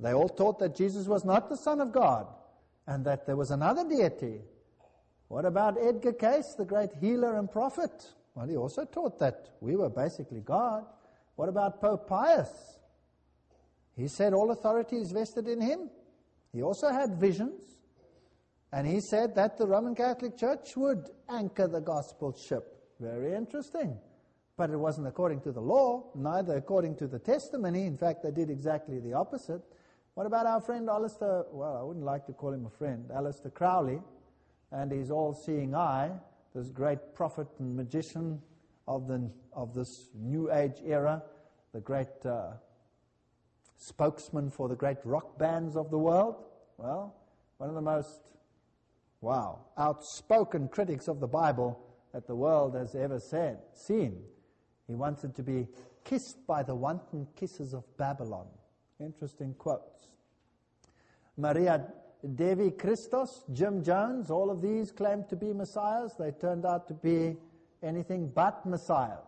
[0.00, 2.26] They all taught that Jesus was not the Son of God
[2.86, 4.40] and that there was another deity.
[5.28, 7.90] What about Edgar Cayce, the great healer and prophet?
[8.34, 10.84] Well, he also taught that we were basically God.
[11.36, 12.50] What about Pope Pius?
[13.96, 15.90] He said all authority is vested in him.
[16.52, 17.62] He also had visions.
[18.72, 22.76] And he said that the Roman Catholic Church would anchor the gospel ship.
[22.98, 23.96] Very interesting.
[24.56, 27.86] But it wasn't according to the law, neither according to the testimony.
[27.86, 29.62] In fact, they did exactly the opposite.
[30.14, 31.44] What about our friend Aleister?
[31.50, 33.08] Well, I wouldn't like to call him a friend.
[33.10, 34.00] Aleister Crowley
[34.70, 36.12] and his all-seeing eye,
[36.54, 38.40] this great prophet and magician
[38.86, 41.22] of, the, of this New Age era,
[41.72, 42.52] the great uh,
[43.76, 46.36] spokesman for the great rock bands of the world.
[46.76, 47.16] Well,
[47.58, 48.20] one of the most,
[49.20, 51.80] wow, outspoken critics of the Bible
[52.12, 54.22] that the world has ever said, seen.
[54.86, 55.66] He wanted to be
[56.04, 58.46] kissed by the wanton kisses of Babylon.
[59.00, 60.08] Interesting quotes.
[61.36, 61.84] Maria
[62.34, 66.14] Devi Christos, Jim Jones, all of these claimed to be messiahs.
[66.18, 67.36] They turned out to be
[67.82, 69.18] anything but messiahs.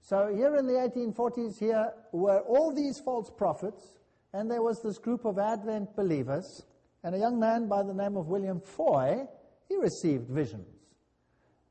[0.00, 3.98] So here in the 1840s, here were all these false prophets,
[4.32, 6.64] and there was this group of Advent believers,
[7.02, 9.26] and a young man by the name of William Foy,
[9.68, 10.68] he received visions.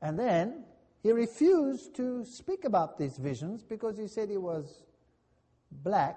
[0.02, 0.65] And then
[1.06, 4.82] he refused to speak about these visions because he said he was
[5.70, 6.16] black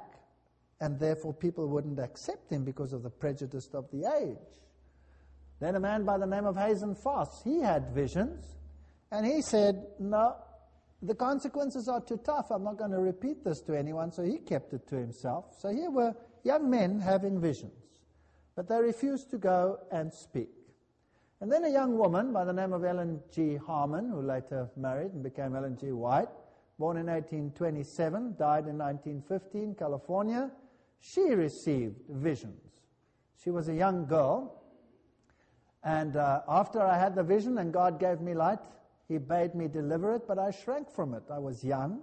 [0.81, 4.61] and therefore people wouldn't accept him because of the prejudice of the age.
[5.59, 8.43] Then a man by the name of Hazen Foss, he had visions,
[9.11, 10.37] and he said, No,
[11.03, 12.49] the consequences are too tough.
[12.49, 15.53] I'm not going to repeat this to anyone, so he kept it to himself.
[15.59, 17.99] So here were young men having visions,
[18.55, 20.58] but they refused to go and speak.
[21.41, 23.55] And then a young woman by the name of Ellen G.
[23.55, 25.91] Harmon, who later married and became Ellen G.
[25.93, 26.27] White,
[26.77, 30.51] born in 1827, died in 1915, California.
[30.99, 32.81] She received visions.
[33.41, 34.63] She was a young girl.
[35.81, 38.59] And uh, after I had the vision and God gave me light,
[39.07, 41.23] He bade me deliver it, but I shrank from it.
[41.31, 42.01] I was young,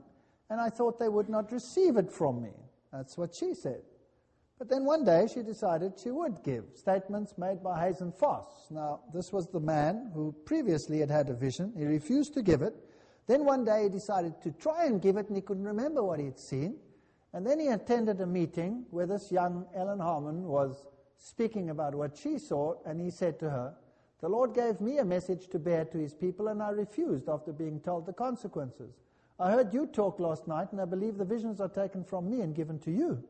[0.49, 2.53] and I thought they would not receive it from me.
[2.91, 3.83] That's what she said.
[4.59, 8.69] But then one day she decided she would give statements made by Hazen Foss.
[8.71, 11.73] Now, this was the man who previously had had a vision.
[11.77, 12.75] He refused to give it.
[13.27, 16.21] Then one day he decided to try and give it, and he couldn't remember what
[16.21, 16.77] he had seen.
[17.35, 20.87] And then he attended a meeting where this young Ellen Harmon was
[21.19, 23.75] speaking about what she saw, and he said to her,
[24.21, 27.53] The Lord gave me a message to bear to his people, and I refused after
[27.53, 28.95] being told the consequences.
[29.39, 32.41] I heard you talk last night, and I believe the visions are taken from me
[32.41, 33.23] and given to you.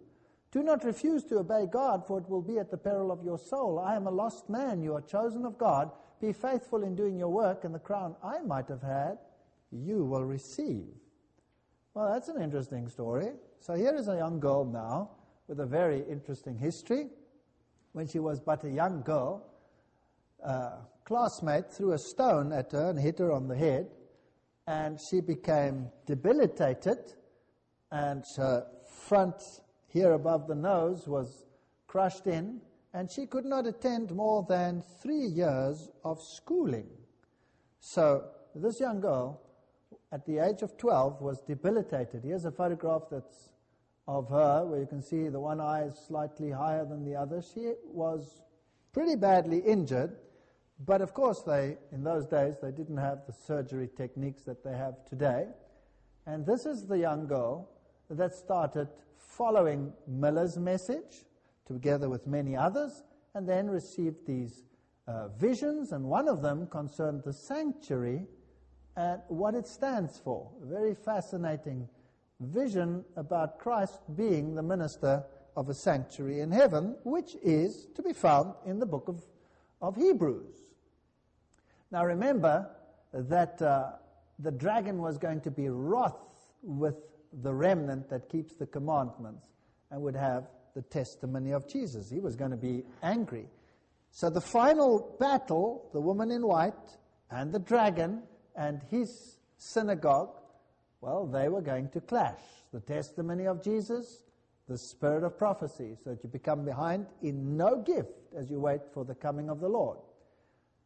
[0.56, 3.36] Do not refuse to obey God, for it will be at the peril of your
[3.36, 3.78] soul.
[3.78, 4.80] I am a lost man.
[4.80, 5.90] You are chosen of God.
[6.18, 9.18] Be faithful in doing your work, and the crown I might have had,
[9.70, 10.86] you will receive.
[11.92, 13.32] Well, that's an interesting story.
[13.60, 15.10] So here is a young girl now
[15.46, 17.08] with a very interesting history.
[17.92, 19.46] When she was but a young girl,
[20.42, 23.88] a classmate threw a stone at her and hit her on the head.
[24.66, 26.98] and she became debilitated,
[27.92, 31.44] and her front here above the nose was
[31.86, 32.60] crushed in,
[32.92, 36.88] and she could not attend more than three years of schooling.
[37.80, 39.40] So this young girl,
[40.12, 42.22] at the age of 12, was debilitated.
[42.24, 43.50] Here's a photograph that's
[44.08, 47.42] of her where you can see the one eye is slightly higher than the other.
[47.42, 48.42] She was
[48.92, 50.16] pretty badly injured,
[50.84, 54.76] but of course, they, in those days, they didn't have the surgery techniques that they
[54.76, 55.46] have today.
[56.26, 57.68] And this is the young girl
[58.10, 58.88] that started
[59.36, 61.26] following Miller's message
[61.66, 63.02] together with many others,
[63.34, 64.62] and then received these
[65.06, 68.26] uh, visions, and one of them concerned the sanctuary
[68.96, 70.50] and what it stands for.
[70.62, 71.86] A very fascinating
[72.40, 75.22] vision about Christ being the minister
[75.56, 79.22] of a sanctuary in heaven, which is to be found in the book of,
[79.82, 80.56] of Hebrews.
[81.90, 82.70] Now remember
[83.12, 83.92] that uh,
[84.38, 86.16] the dragon was going to be wroth
[86.62, 86.96] with
[87.42, 89.48] the remnant that keeps the commandments
[89.90, 92.10] and would have the testimony of Jesus.
[92.10, 93.48] He was going to be angry.
[94.10, 96.74] So the final battle, the woman in white
[97.30, 98.22] and the dragon
[98.54, 100.30] and his synagogue,
[101.00, 102.40] well, they were going to clash.
[102.72, 104.24] The testimony of Jesus,
[104.68, 108.80] the spirit of prophecy, so that you become behind in no gift as you wait
[108.92, 109.98] for the coming of the Lord.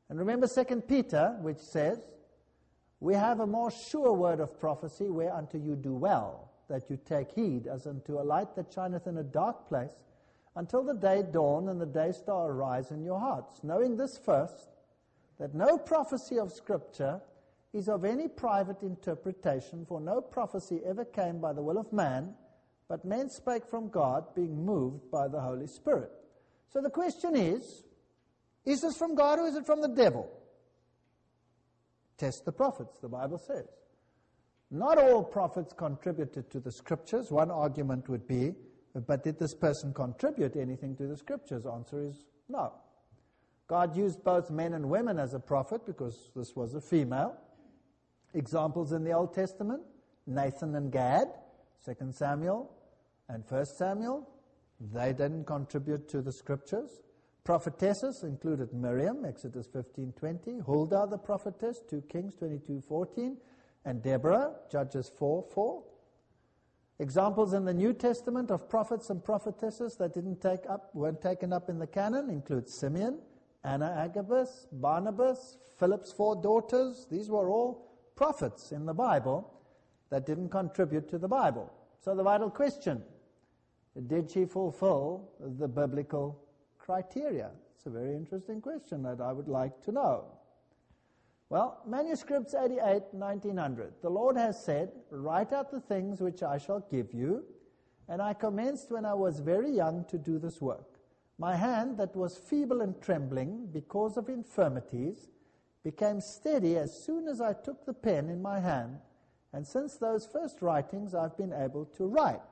[0.08, 2.00] And remember 2 Peter, which says,
[3.00, 7.32] We have a more sure word of prophecy, whereunto you do well that you take
[7.32, 9.92] heed as unto a light that shineth in a dark place,
[10.54, 14.68] until the day dawn and the day star arise in your hearts, knowing this first,
[15.38, 17.20] that no prophecy of Scripture
[17.72, 22.34] is of any private interpretation, for no prophecy ever came by the will of man,
[22.88, 26.10] but men spake from God, being moved by the Holy Spirit.
[26.68, 27.84] So the question is
[28.64, 30.30] is this from God or is it from the devil?
[32.20, 33.64] Test the prophets, the Bible says.
[34.70, 37.30] Not all prophets contributed to the scriptures.
[37.30, 38.54] One argument would be,
[39.06, 41.64] but did this person contribute anything to the scriptures?
[41.64, 42.74] Answer is no.
[43.68, 47.38] God used both men and women as a prophet because this was a female.
[48.34, 49.80] Examples in the Old Testament
[50.26, 51.28] Nathan and Gad,
[51.86, 52.70] 2 Samuel
[53.30, 54.28] and 1 Samuel.
[54.92, 57.00] They didn't contribute to the scriptures.
[57.44, 63.38] Prophetesses included Miriam, Exodus 15:20, Huldah the prophetess, 2 Kings 22:14,
[63.84, 65.82] and Deborah, Judges 4 4.
[66.98, 71.50] Examples in the New Testament of prophets and prophetesses that didn't take up, weren't taken
[71.50, 73.22] up in the canon include Simeon,
[73.64, 77.06] Anna Agabus, Barnabas, Philip's four daughters.
[77.10, 79.50] These were all prophets in the Bible
[80.10, 81.72] that didn't contribute to the Bible.
[82.00, 83.02] So the vital question,
[84.06, 86.38] did she fulfill the biblical
[86.80, 87.50] criteria?
[87.76, 90.24] It's a very interesting question that I would like to know.
[91.48, 93.94] Well, manuscripts 88, 1900.
[94.02, 97.44] The Lord has said, Write out the things which I shall give you.
[98.08, 100.98] And I commenced when I was very young to do this work.
[101.38, 105.30] My hand, that was feeble and trembling because of infirmities,
[105.82, 108.98] became steady as soon as I took the pen in my hand.
[109.52, 112.42] And since those first writings, I've been able to write.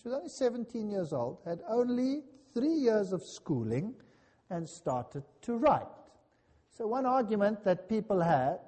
[0.00, 2.22] She was only 17 years old, had only
[2.54, 3.94] three years of schooling,
[4.50, 5.86] and started to write.
[6.76, 8.58] So, one argument that people had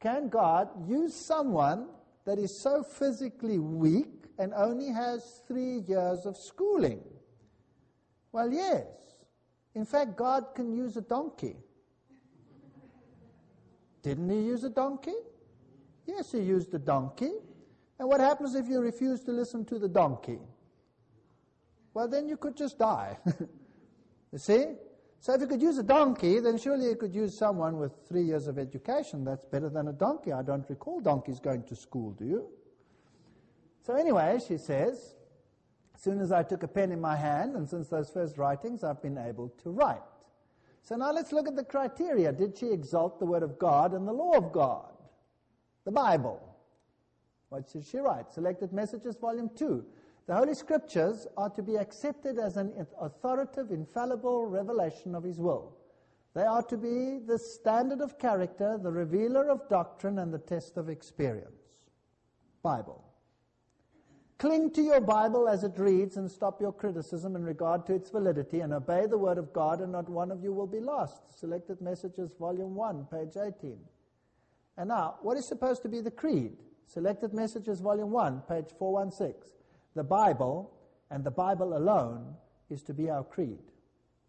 [0.00, 1.88] can God use someone
[2.24, 7.02] that is so physically weak and only has three years of schooling?
[8.32, 8.86] Well, yes.
[9.74, 11.56] In fact, God can use a donkey.
[14.02, 15.14] Didn't he use a donkey?
[16.06, 17.32] Yes, he used a donkey.
[17.98, 20.38] And what happens if you refuse to listen to the donkey?
[21.96, 23.16] Well, then you could just die.
[24.30, 24.66] you see?
[25.18, 28.22] So if you could use a donkey, then surely you could use someone with three
[28.22, 29.24] years of education.
[29.24, 30.30] That's better than a donkey.
[30.30, 32.48] I don't recall donkeys going to school, do you?
[33.80, 35.14] So anyway, she says,
[35.94, 38.84] as soon as I took a pen in my hand, and since those first writings,
[38.84, 40.02] I've been able to write.
[40.82, 42.30] So now let's look at the criteria.
[42.30, 44.92] Did she exalt the Word of God and the law of God?
[45.86, 46.42] The Bible.
[47.48, 48.30] What did she write?
[48.30, 49.82] Selected Messages, Volume 2.
[50.26, 55.76] The Holy Scriptures are to be accepted as an authoritative, infallible revelation of His will.
[56.34, 60.76] They are to be the standard of character, the revealer of doctrine, and the test
[60.76, 61.78] of experience.
[62.60, 63.04] Bible.
[64.38, 68.10] Cling to your Bible as it reads and stop your criticism in regard to its
[68.10, 71.38] validity and obey the Word of God, and not one of you will be lost.
[71.38, 73.78] Selected Messages, Volume 1, page 18.
[74.76, 76.56] And now, what is supposed to be the creed?
[76.86, 79.52] Selected Messages, Volume 1, page 416
[79.96, 80.72] the Bible
[81.10, 82.36] and the Bible alone
[82.70, 83.58] is to be our creed.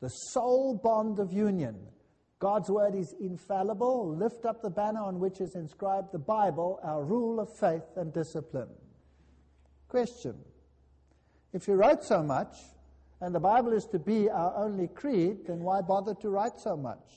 [0.01, 1.76] The sole bond of union
[2.39, 4.15] God's word is infallible.
[4.15, 8.13] Lift up the banner on which is inscribed the Bible, our rule of faith and
[8.13, 8.70] discipline.
[9.88, 10.36] Question
[11.53, 12.55] If you wrote so much,
[13.22, 16.78] and the Bible is to be our only creed, then why bother to write so
[16.78, 17.09] much?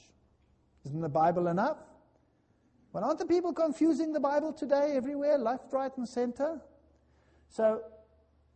[0.86, 1.76] Isn't the Bible enough?
[2.94, 6.62] Well, aren't the people confusing the Bible today everywhere, left, right, and center?
[7.50, 7.82] So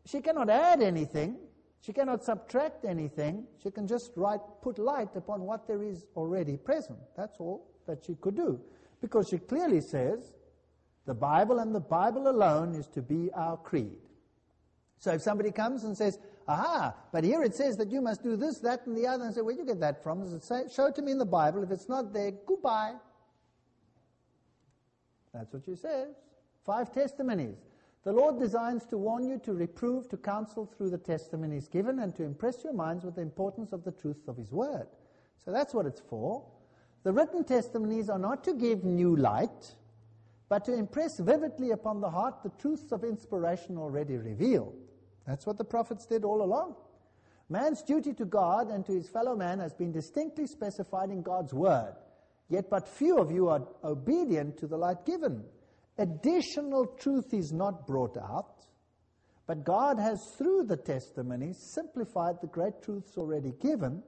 [0.06, 1.36] she cannot add anything.
[1.80, 3.46] She cannot subtract anything.
[3.62, 6.98] She can just write, put light upon what there is already present.
[7.16, 8.60] That's all that she could do.
[9.00, 10.34] Because she clearly says
[11.04, 13.98] the Bible and the Bible alone is to be our creed.
[14.98, 18.36] So if somebody comes and says, aha, but here it says that you must do
[18.36, 20.22] this, that, and the other, and say, where do you get that from?
[20.22, 21.62] It say, show it to me in the Bible.
[21.62, 22.94] If it's not there, goodbye.
[25.34, 26.14] That's what she says.
[26.64, 27.58] Five testimonies.
[28.04, 32.14] The Lord designs to warn you, to reprove, to counsel through the testimonies given, and
[32.16, 34.86] to impress your minds with the importance of the truth of His Word.
[35.42, 36.44] So that's what it's for.
[37.02, 39.74] The written testimonies are not to give new light,
[40.50, 44.74] but to impress vividly upon the heart the truths of inspiration already revealed.
[45.26, 46.76] That's what the prophets did all along.
[47.48, 51.54] Man's duty to God and to his fellow man has been distinctly specified in God's
[51.54, 51.94] Word.
[52.50, 55.44] Yet but few of you are obedient to the light given.
[55.98, 58.66] Additional truth is not brought out,
[59.46, 64.02] but God has, through the testimony, simplified the great truths already given,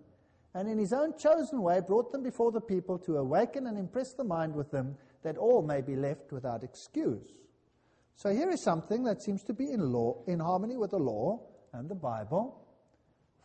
[0.55, 4.15] and in His own chosen way brought them before the people to awaken and impress
[4.15, 7.35] the mind with them, that all may be left without excuse.
[8.17, 11.41] So here is something that seems to be in law, in harmony with the law
[11.73, 12.63] and the Bible.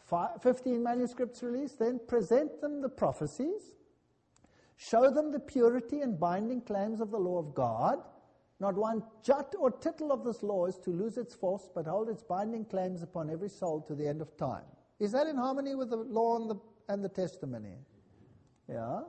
[0.06, 3.76] Five, 15 manuscripts released, then present them the prophecies
[4.82, 8.00] Show them the purity and binding claims of the law of God.
[8.62, 12.10] Not one jot or tittle of this law is to lose its force, but hold
[12.10, 14.66] its binding claims upon every soul to the end of time.
[15.00, 16.56] Is that in harmony with the law and the,
[16.88, 17.80] and the testimony?
[18.70, 19.02] Yeah.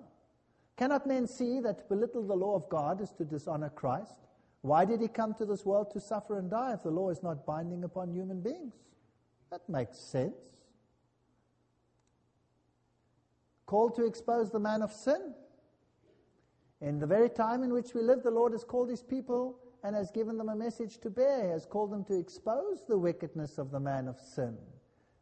[0.79, 4.15] Cannot men see that to belittle the law of God is to dishonor Christ?
[4.63, 7.23] Why did he come to this world to suffer and die if the law is
[7.23, 8.73] not binding upon human beings?
[9.51, 10.33] That makes sense.
[13.67, 15.35] Called to expose the man of sin?
[16.83, 19.95] In the very time in which we live, the Lord has called his people and
[19.95, 21.45] has given them a message to bear.
[21.45, 24.59] He has called them to expose the wickedness of the man of sin,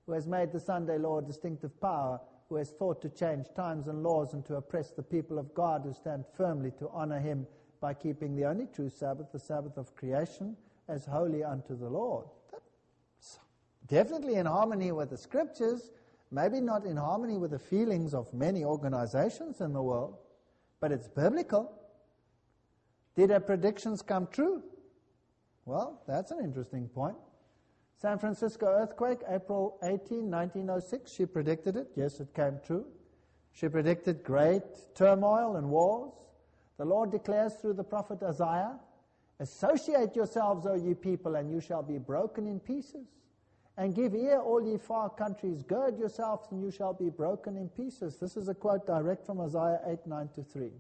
[0.06, 3.88] who has made the Sunday law a distinctive power, who has thought to change times
[3.88, 7.46] and laws and to oppress the people of God who stand firmly to honor him
[7.78, 10.56] by keeping the only true Sabbath, the Sabbath of creation,
[10.88, 12.24] as holy unto the Lord.
[12.50, 13.38] That's
[13.86, 15.90] definitely in harmony with the scriptures,
[16.30, 20.16] maybe not in harmony with the feelings of many organizations in the world
[20.80, 21.72] but it's biblical.
[23.16, 24.62] Did her predictions come true?
[25.66, 27.16] Well, that's an interesting point.
[28.00, 31.12] San Francisco earthquake, April 18, 1906.
[31.12, 31.88] She predicted it.
[31.96, 32.86] Yes, it came true.
[33.52, 34.62] She predicted great
[34.94, 36.12] turmoil and wars.
[36.78, 38.78] The Lord declares through the prophet Isaiah,
[39.38, 43.06] Associate yourselves, O ye people, and you shall be broken in pieces.
[43.80, 45.62] And give ear, all ye far countries.
[45.62, 48.18] Gird yourselves, and you shall be broken in pieces.
[48.20, 50.70] This is a quote direct from Isaiah 8 9 to 3.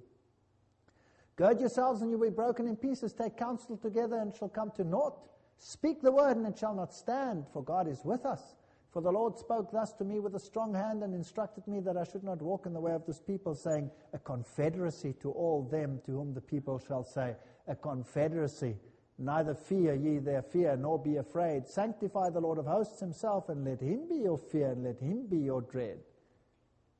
[1.36, 3.14] Gird yourselves, and you will be broken in pieces.
[3.14, 5.18] Take counsel together, and shall come to naught.
[5.56, 8.54] Speak the word, and it shall not stand, for God is with us.
[8.92, 11.96] For the Lord spoke thus to me with a strong hand, and instructed me that
[11.96, 15.62] I should not walk in the way of this people, saying, A confederacy to all
[15.62, 17.34] them to whom the people shall say,
[17.66, 18.76] A confederacy
[19.22, 21.68] Neither fear ye their fear, nor be afraid.
[21.68, 25.26] Sanctify the Lord of hosts himself, and let him be your fear, and let him
[25.26, 25.98] be your dread.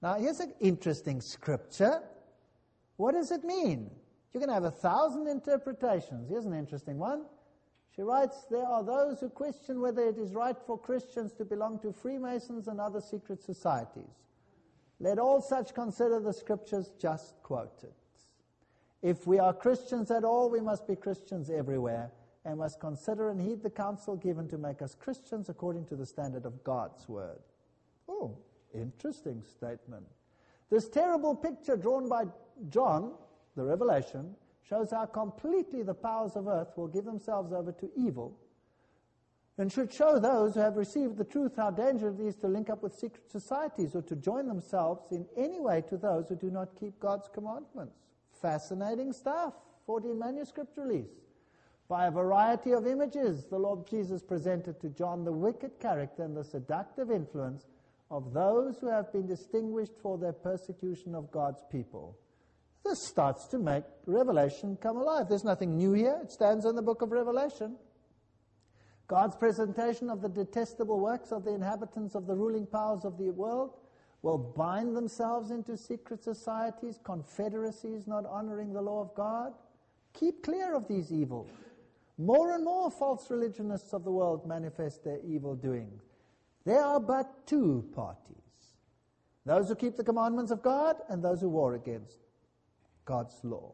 [0.03, 2.03] Now, here's an interesting scripture.
[2.97, 3.91] What does it mean?
[4.35, 6.29] You can have a thousand interpretations.
[6.29, 7.25] Here's an interesting one.
[7.97, 11.79] She writes, There are those who question whether it is right for Christians to belong
[11.81, 14.21] to Freemasons and other secret societies.
[15.01, 17.95] Let all such consider the scriptures just quoted.
[19.03, 22.11] If we are Christians at all, we must be Christians everywhere
[22.45, 26.07] and must consider and heed the counsel given to make us Christians according to the
[26.07, 27.41] standard of God's Word.
[28.09, 28.37] Oh,
[28.75, 30.07] interesting statement.
[30.71, 32.25] This terrible picture drawn by
[32.69, 33.13] John,
[33.57, 38.37] the Revelation, shows how completely the powers of earth will give themselves over to evil
[39.59, 42.71] and should show those who have received the truth how dangerous it is to link
[42.71, 46.51] up with secret societies or to join themselves in any way to those who do
[46.51, 47.99] not keep God's commandments.
[48.41, 49.55] Fascinating stuff.
[49.87, 51.11] 14 manuscript release.
[51.89, 56.37] By a variety of images, the Lord Jesus presented to John the wicked character and
[56.37, 57.67] the seductive influence
[58.11, 62.17] of those who have been distinguished for their persecution of God's people.
[62.85, 65.29] This starts to make Revelation come alive.
[65.29, 66.19] There's nothing new here.
[66.23, 67.77] It stands in the book of Revelation.
[69.07, 73.31] God's presentation of the detestable works of the inhabitants of the ruling powers of the
[73.31, 73.75] world
[74.23, 79.53] will bind themselves into secret societies, confederacies not honoring the law of God.
[80.13, 81.51] Keep clear of these evils.
[82.19, 86.03] More and more false religionists of the world manifest their evil doings.
[86.67, 88.37] There are but two parties
[89.47, 92.19] those who keep the commandments of God and those who war against
[93.07, 93.73] God's law.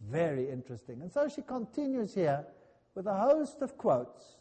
[0.00, 1.02] Very interesting.
[1.02, 2.44] And so she continues here
[2.94, 4.38] with a host of quotes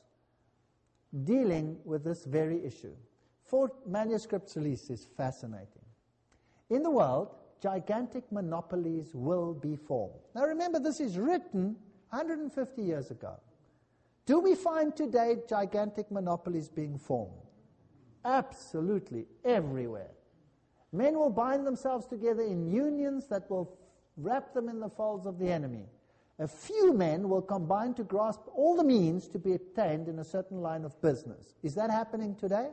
[1.25, 2.95] dealing with this very issue.
[3.43, 5.85] Four manuscripts released is fascinating.
[6.69, 10.19] In the world, gigantic monopolies will be formed.
[10.35, 11.75] Now remember, this is written
[12.09, 13.35] 150 years ago.
[14.25, 17.33] Do we find today gigantic monopolies being formed?
[18.23, 20.11] Absolutely, everywhere.
[20.93, 23.77] Men will bind themselves together in unions that will
[24.15, 25.85] wrap them in the folds of the enemy.
[26.39, 30.23] A few men will combine to grasp all the means to be attained in a
[30.23, 31.53] certain line of business.
[31.61, 32.69] Is that happening today?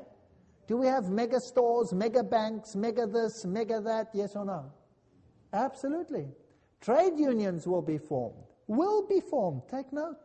[0.71, 4.11] Do we have mega stores, mega banks, mega this, mega that?
[4.15, 4.73] Yes or no?
[5.53, 6.29] Absolutely.
[6.81, 8.45] Trade unions will be formed.
[8.69, 9.63] Will be formed.
[9.69, 10.19] Take note.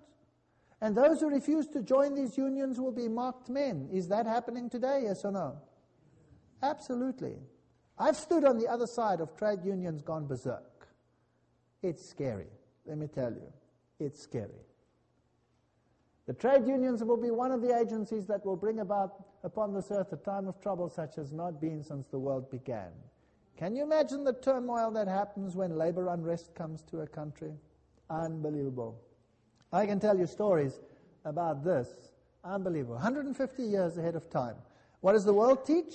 [0.81, 3.89] And those who refuse to join these unions will be marked men.
[3.91, 5.05] Is that happening today?
[5.05, 5.57] Yes or no?
[6.61, 7.37] Absolutely.
[7.97, 10.87] I've stood on the other side of trade unions gone berserk.
[11.81, 12.51] It's scary.
[12.85, 13.51] Let me tell you.
[13.99, 14.61] It's scary.
[16.27, 19.91] The trade unions will be one of the agencies that will bring about upon this
[19.91, 22.89] earth a time of trouble such as not been since the world began.
[23.57, 27.53] Can you imagine the turmoil that happens when labor unrest comes to a country?
[28.09, 28.99] Unbelievable.
[29.71, 30.79] I can tell you stories
[31.25, 31.89] about this.
[32.43, 32.95] Unbelievable.
[32.95, 34.55] 150 years ahead of time.
[35.01, 35.93] What does the world teach?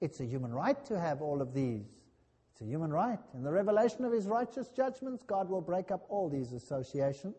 [0.00, 1.86] It's a human right to have all of these.
[2.52, 3.18] It's a human right.
[3.34, 7.36] In the revelation of his righteous judgments, God will break up all these associations.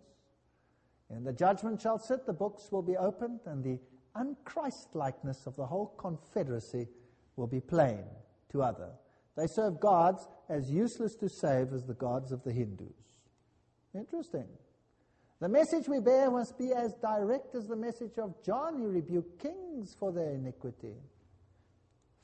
[1.13, 3.79] And the judgment shall sit, the books will be opened, and the
[4.15, 6.87] unChristlikeness of the whole confederacy
[7.35, 8.03] will be plain
[8.51, 8.89] to other.
[9.35, 12.95] They serve gods as useless to save as the gods of the Hindus.
[13.93, 14.47] Interesting.
[15.39, 19.41] The message we bear must be as direct as the message of John, who rebuked
[19.41, 20.95] kings for their iniquity.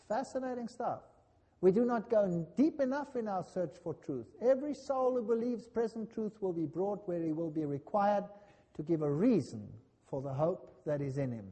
[0.07, 1.01] Fascinating stuff.
[1.59, 4.27] We do not go deep enough in our search for truth.
[4.41, 8.25] Every soul who believes present truth will be brought where he will be required
[8.77, 9.67] to give a reason
[10.09, 11.45] for the hope that is in him.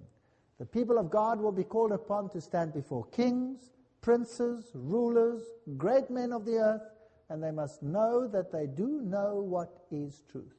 [0.60, 3.72] The people of God will be called upon to stand before kings,
[4.02, 5.42] princes, rulers,
[5.78, 6.84] great men of the earth,
[7.30, 10.56] and they must know that they do know what is truth.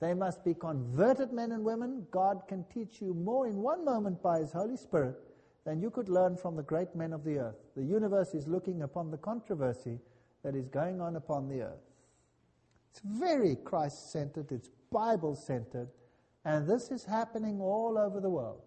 [0.00, 2.06] They must be converted men and women.
[2.10, 5.16] God can teach you more in one moment by His Holy Spirit
[5.64, 7.56] than you could learn from the great men of the earth.
[7.76, 9.98] The universe is looking upon the controversy
[10.42, 11.80] that is going on upon the earth.
[12.90, 15.88] It's very Christ centered, it's Bible centered,
[16.44, 18.62] and this is happening all over the world.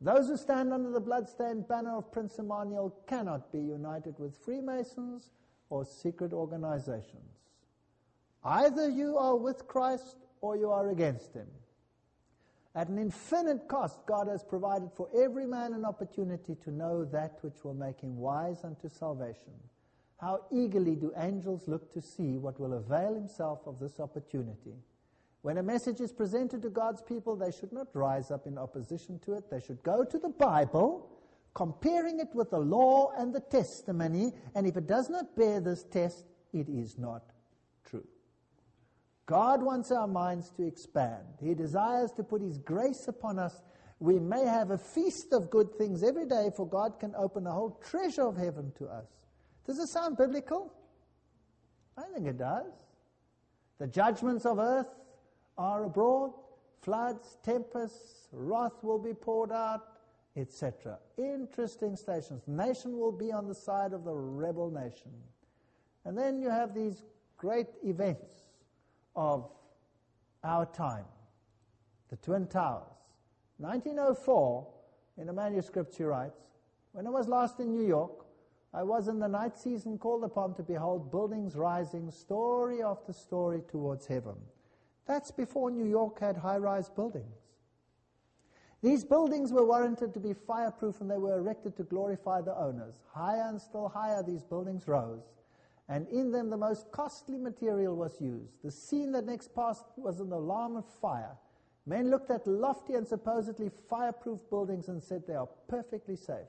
[0.00, 5.32] Those who stand under the bloodstained banner of Prince Emmanuel cannot be united with Freemasons
[5.68, 7.32] or secret organizations.
[8.44, 11.48] Either you are with Christ or you are against him.
[12.76, 17.38] At an infinite cost, God has provided for every man an opportunity to know that
[17.40, 19.54] which will make him wise unto salvation.
[20.18, 24.76] How eagerly do angels look to see what will avail himself of this opportunity.
[25.48, 29.18] When a message is presented to God's people, they should not rise up in opposition
[29.20, 29.50] to it.
[29.50, 31.08] They should go to the Bible,
[31.54, 35.84] comparing it with the law and the testimony, and if it does not bear this
[35.84, 37.22] test, it is not
[37.86, 38.06] true.
[39.24, 41.24] God wants our minds to expand.
[41.42, 43.62] He desires to put His grace upon us.
[44.00, 47.52] We may have a feast of good things every day, for God can open a
[47.52, 49.06] whole treasure of heaven to us.
[49.64, 50.74] Does it sound biblical?
[51.96, 52.70] I think it does.
[53.78, 54.88] The judgments of earth
[55.58, 56.32] are abroad,
[56.80, 59.82] floods, tempests, wrath will be poured out,
[60.36, 60.98] etc.
[61.18, 62.42] Interesting stations.
[62.46, 65.10] Nation will be on the side of the rebel nation.
[66.04, 67.02] And then you have these
[67.36, 68.44] great events
[69.16, 69.50] of
[70.44, 71.04] our time
[72.08, 72.86] the Twin Towers.
[73.58, 74.66] 1904,
[75.18, 76.40] in a manuscript she writes,
[76.92, 78.24] when I was last in New York,
[78.72, 83.62] I was in the night season called upon to behold buildings rising story after story
[83.68, 84.36] towards heaven.
[85.08, 87.34] That's before New York had high rise buildings.
[88.82, 93.00] These buildings were warranted to be fireproof and they were erected to glorify the owners.
[93.12, 95.24] Higher and still higher these buildings rose,
[95.88, 98.62] and in them the most costly material was used.
[98.62, 101.36] The scene that next passed was an alarm of fire.
[101.86, 106.46] Men looked at lofty and supposedly fireproof buildings and said they are perfectly safe.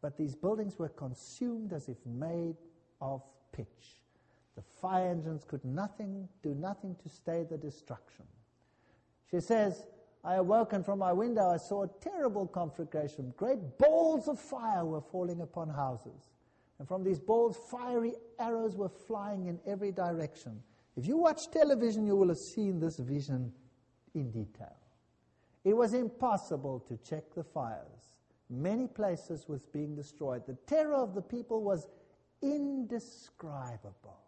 [0.00, 2.56] But these buildings were consumed as if made
[3.00, 4.00] of pitch.
[4.58, 8.24] The fire engines could nothing, do nothing to stay the destruction.
[9.30, 9.86] She says,
[10.24, 13.32] I awoke and from my window I saw a terrible conflagration.
[13.36, 16.32] Great balls of fire were falling upon houses.
[16.80, 20.60] And from these balls, fiery arrows were flying in every direction.
[20.96, 23.52] If you watch television, you will have seen this vision
[24.14, 24.76] in detail.
[25.62, 28.16] It was impossible to check the fires.
[28.50, 30.46] Many places was being destroyed.
[30.48, 31.86] The terror of the people was
[32.42, 34.18] indescribable.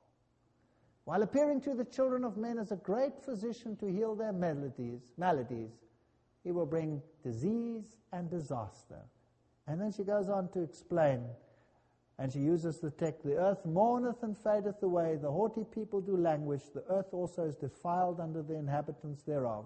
[1.10, 5.12] While appearing to the children of men as a great physician to heal their maladies,
[5.18, 5.72] maladies,
[6.44, 9.00] he will bring disease and disaster.
[9.66, 11.24] And then she goes on to explain,
[12.20, 16.16] and she uses the text The earth mourneth and fadeth away, the haughty people do
[16.16, 19.64] languish, the earth also is defiled under the inhabitants thereof,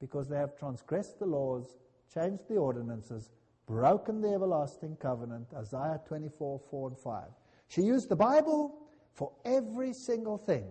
[0.00, 1.76] because they have transgressed the laws,
[2.14, 3.28] changed the ordinances,
[3.66, 5.48] broken the everlasting covenant.
[5.54, 7.24] Isaiah 24, 4 and 5.
[7.68, 10.64] She used the Bible for every single thing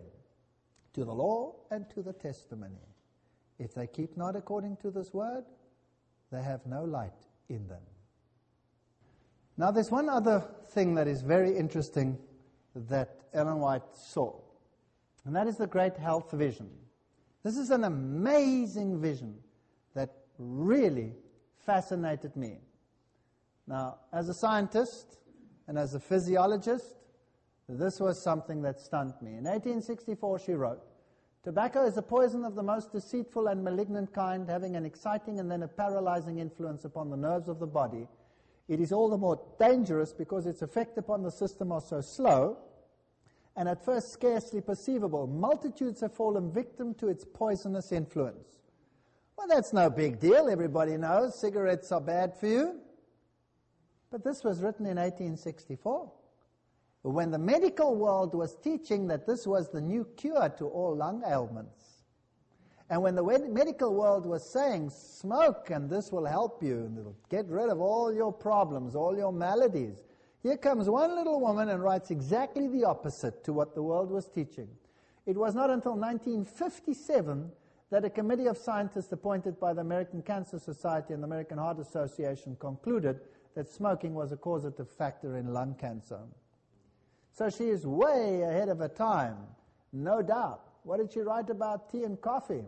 [0.93, 2.75] to the law and to the testimony.
[3.59, 5.45] If they keep not according to this word,
[6.31, 7.13] they have no light
[7.49, 7.81] in them.
[9.57, 12.17] Now, there's one other thing that is very interesting
[12.75, 14.39] that Ellen White saw,
[15.25, 16.69] and that is the great health vision.
[17.43, 19.35] This is an amazing vision
[19.95, 21.13] that really
[21.65, 22.59] fascinated me.
[23.65, 25.17] Now, as a scientist
[25.67, 26.96] and as a physiologist,
[27.75, 29.31] this was something that stunned me.
[29.31, 30.81] In 1864, she wrote,
[31.43, 35.49] Tobacco is a poison of the most deceitful and malignant kind, having an exciting and
[35.49, 38.07] then a paralyzing influence upon the nerves of the body.
[38.67, 42.57] It is all the more dangerous because its effect upon the system are so slow
[43.55, 45.25] and at first scarcely perceivable.
[45.25, 48.59] Multitudes have fallen victim to its poisonous influence.
[49.37, 50.49] Well, that's no big deal.
[50.49, 52.79] Everybody knows cigarettes are bad for you.
[54.11, 56.11] But this was written in 1864
[57.13, 61.23] when the medical world was teaching that this was the new cure to all lung
[61.25, 62.03] ailments.
[62.89, 67.17] And when the medical world was saying, smoke and this will help you and it'll
[67.29, 70.03] get rid of all your problems, all your maladies.
[70.41, 74.29] Here comes one little woman and writes exactly the opposite to what the world was
[74.29, 74.69] teaching.
[75.25, 77.51] It was not until 1957
[77.89, 81.79] that a committee of scientists appointed by the American Cancer Society and the American Heart
[81.79, 83.19] Association concluded
[83.55, 86.19] that smoking was a causative factor in lung cancer.
[87.37, 89.37] So she is way ahead of her time,
[89.93, 90.61] no doubt.
[90.81, 92.65] What did she write about tea and coffee?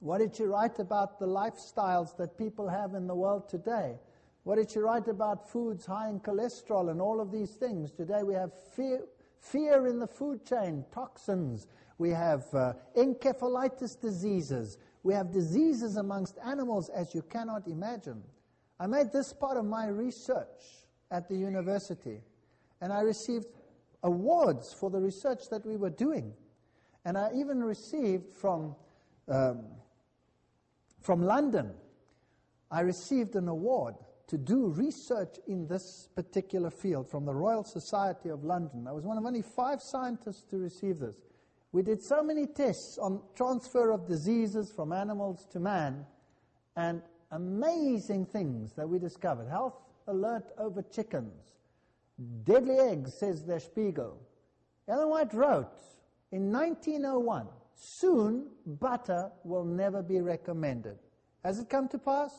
[0.00, 3.94] What did she write about the lifestyles that people have in the world today?
[4.42, 7.92] What did she write about foods high in cholesterol and all of these things?
[7.92, 9.00] Today we have fear,
[9.40, 11.66] fear in the food chain, toxins.
[11.96, 14.76] We have uh, encephalitis diseases.
[15.02, 18.22] We have diseases amongst animals as you cannot imagine.
[18.78, 20.60] I made this part of my research
[21.10, 22.20] at the university,
[22.82, 23.46] and I received
[24.04, 26.32] awards for the research that we were doing.
[27.04, 28.76] And I even received from,
[29.28, 29.64] um,
[31.00, 31.72] from London,
[32.70, 33.94] I received an award
[34.28, 38.86] to do research in this particular field from the Royal Society of London.
[38.86, 41.16] I was one of only five scientists to receive this.
[41.72, 46.06] We did so many tests on transfer of diseases from animals to man,
[46.76, 47.02] and
[47.32, 49.48] amazing things that we discovered.
[49.48, 49.74] Health
[50.06, 51.52] alert over chickens.
[52.44, 54.18] Deadly eggs, says Der Spiegel.
[54.86, 55.80] Ellen White wrote
[56.30, 60.98] in 1901, soon butter will never be recommended.
[61.44, 62.32] Has it come to pass?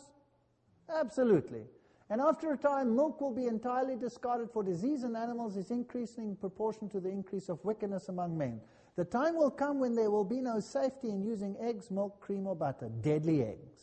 [0.89, 1.63] Absolutely.
[2.09, 6.29] And after a time, milk will be entirely discarded for disease in animals is increasing
[6.29, 8.61] in proportion to the increase of wickedness among men.
[8.95, 12.47] The time will come when there will be no safety in using eggs, milk, cream,
[12.47, 12.89] or butter.
[13.01, 13.81] Deadly eggs.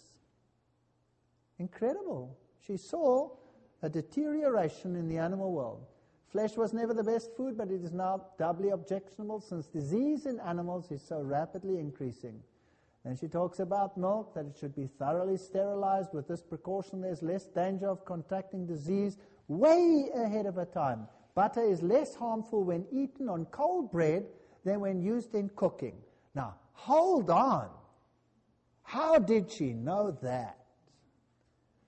[1.58, 2.38] Incredible.
[2.64, 3.30] She saw
[3.82, 5.84] a deterioration in the animal world.
[6.30, 10.40] Flesh was never the best food, but it is now doubly objectionable since disease in
[10.40, 12.40] animals is so rapidly increasing.
[13.04, 16.14] Then she talks about milk, that it should be thoroughly sterilized.
[16.14, 19.18] With this precaution, there's less danger of contracting disease
[19.48, 21.08] way ahead of a time.
[21.34, 24.24] Butter is less harmful when eaten on cold bread
[24.64, 25.96] than when used in cooking.
[26.34, 27.68] Now, hold on.
[28.82, 30.61] How did she know that?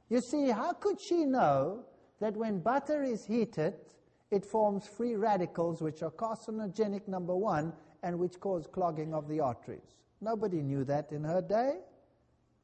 [0.08, 1.84] You see, how could she know
[2.20, 3.74] that when butter is heated,
[4.30, 9.40] it forms free radicals which are carcinogenic, number one, and which cause clogging of the
[9.40, 9.94] arteries?
[10.20, 11.78] Nobody knew that in her day.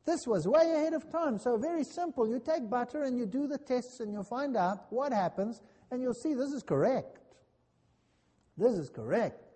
[0.06, 1.38] This was way ahead of time.
[1.38, 2.26] So, very simple.
[2.26, 5.60] You take butter and you do the tests and you find out what happens,
[5.90, 7.18] and you'll see this is correct.
[8.56, 9.49] This is correct.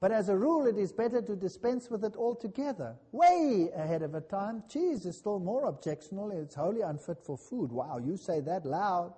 [0.00, 2.94] But as a rule, it is better to dispense with it altogether.
[3.10, 4.62] Way ahead of a time.
[4.68, 6.30] Cheese is still more objectionable.
[6.30, 7.72] It's wholly unfit for food.
[7.72, 9.14] Wow, you say that loud.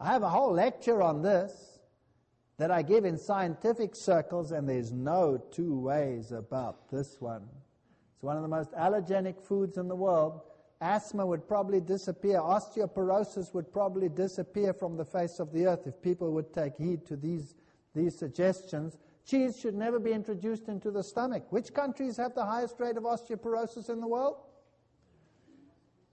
[0.00, 1.80] I have a whole lecture on this
[2.56, 7.46] that I give in scientific circles, and there's no two ways about this one.
[8.14, 10.40] It's one of the most allergenic foods in the world,
[10.80, 12.38] Asthma would probably disappear.
[12.38, 17.04] Osteoporosis would probably disappear from the face of the earth if people would take heed
[17.06, 17.54] to these,
[17.94, 18.96] these suggestions.
[19.28, 21.44] Cheese should never be introduced into the stomach.
[21.50, 24.36] Which countries have the highest rate of osteoporosis in the world?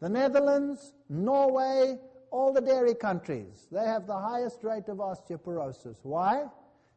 [0.01, 1.97] The Netherlands, Norway,
[2.29, 3.67] all the dairy countries.
[3.71, 5.99] They have the highest rate of osteoporosis.
[6.03, 6.47] Why?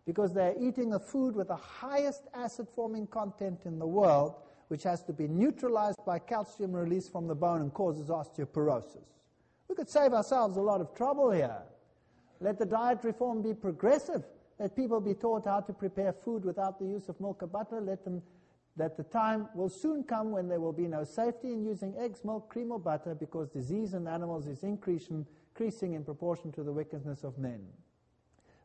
[0.07, 4.35] Because they're eating a food with the highest acid forming content in the world
[4.67, 9.07] which has to be neutralized by calcium release from the bone and causes osteoporosis.
[9.69, 11.63] We could save ourselves a lot of trouble here.
[12.41, 14.25] Let the diet reform be progressive.
[14.59, 17.81] Let people be taught how to prepare food without the use of milk or butter.
[17.81, 18.23] Let them
[18.79, 22.25] that the time will soon come when there will be no safety in using eggs,
[22.25, 26.73] milk, cream, or butter because disease in animals is increasing, increasing in proportion to the
[26.73, 27.61] wickedness of men.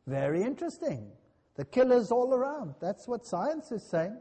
[0.06, 1.10] Very interesting.
[1.56, 2.74] The killers all around.
[2.80, 4.16] That's what science is saying.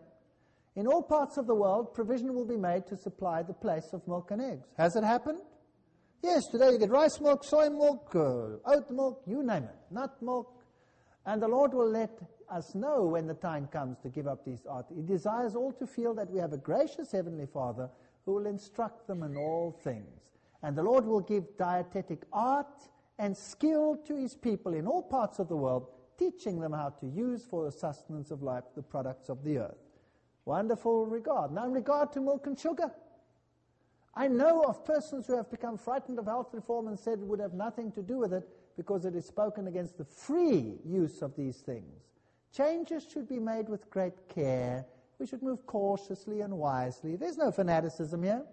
[0.75, 4.07] In all parts of the world, provision will be made to supply the place of
[4.07, 4.67] milk and eggs.
[4.77, 5.39] Has it happened?
[6.23, 10.15] Yes, today you get rice milk, soy milk, uh, oat milk, you name it, nut
[10.21, 10.62] milk.
[11.25, 12.19] And the Lord will let
[12.49, 14.87] us know when the time comes to give up these art.
[14.93, 17.89] He desires all to feel that we have a gracious Heavenly Father
[18.25, 20.21] who will instruct them in all things.
[20.61, 25.39] And the Lord will give dietetic art and skill to His people in all parts
[25.39, 29.29] of the world, teaching them how to use for the sustenance of life the products
[29.29, 29.77] of the earth.
[30.45, 31.51] Wonderful regard.
[31.51, 32.91] Now, in regard to milk and sugar,
[34.13, 37.39] I know of persons who have become frightened of health reform and said it would
[37.39, 41.35] have nothing to do with it because it is spoken against the free use of
[41.35, 42.03] these things.
[42.55, 44.85] Changes should be made with great care.
[45.19, 47.15] We should move cautiously and wisely.
[47.15, 48.43] There's no fanaticism here.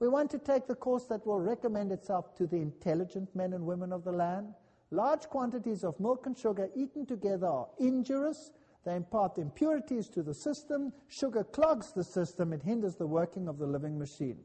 [0.00, 3.64] We want to take the course that will recommend itself to the intelligent men and
[3.64, 4.54] women of the land.
[4.90, 8.50] Large quantities of milk and sugar eaten together are injurious
[8.84, 10.92] they impart impurities to the system.
[11.08, 12.52] Sugar clogs the system.
[12.52, 14.38] It hinders the working of the living machine.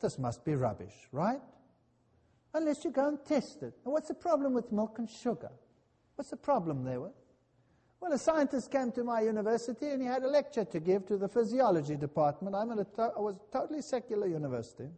[0.00, 1.40] This must be rubbish, right?
[2.54, 3.74] Unless you go and test it.
[3.84, 5.50] And what's the problem with milk and sugar?
[6.16, 7.12] What's the problem there with?
[8.00, 11.16] Well, a scientist came to my university and he had a lecture to give to
[11.16, 12.54] the physiology department.
[12.54, 14.88] I'm at a to- I was a totally secular university.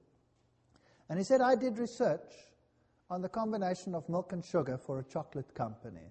[1.08, 2.32] And he said, I did research
[3.10, 6.08] on the combination of milk and sugar for a chocolate company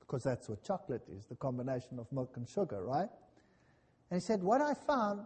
[0.00, 3.08] because that's what chocolate is, the combination of milk and sugar, right?
[4.10, 5.20] And he said, What I found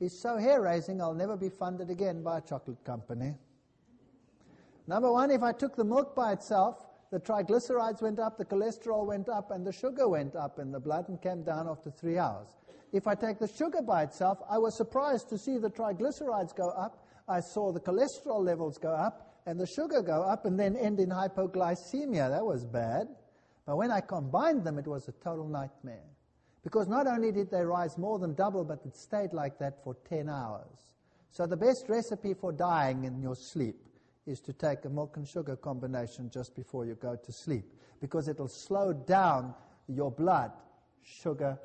[0.00, 3.34] is so hair raising, I'll never be funded again by a chocolate company.
[4.88, 9.06] Number one, if I took the milk by itself, the triglycerides went up, the cholesterol
[9.06, 12.16] went up, and the sugar went up in the blood and came down after three
[12.16, 12.48] hours.
[12.90, 16.70] If I take the sugar by itself, I was surprised to see the triglycerides go
[16.70, 17.04] up.
[17.28, 21.00] I saw the cholesterol levels go up and the sugar go up and then end
[21.00, 22.30] in hypoglycemia.
[22.30, 23.08] That was bad.
[23.66, 26.08] But when I combined them, it was a total nightmare.
[26.64, 29.96] Because not only did they rise more than double, but it stayed like that for
[30.08, 30.94] 10 hours.
[31.30, 33.76] So the best recipe for dying in your sleep
[34.28, 37.64] is to take a milk and sugar combination just before you go to sleep.
[38.00, 39.54] Because it'll slow down
[39.88, 40.52] your blood.
[41.02, 41.58] Sugar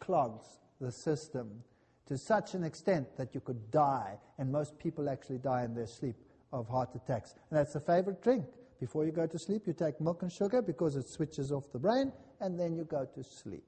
[0.00, 0.46] clogs
[0.80, 1.62] the system
[2.06, 4.18] to such an extent that you could die.
[4.38, 6.16] And most people actually die in their sleep
[6.52, 7.34] of heart attacks.
[7.50, 8.46] And that's a favorite drink.
[8.80, 11.78] Before you go to sleep, you take milk and sugar because it switches off the
[11.78, 13.64] brain, and then you go to sleep.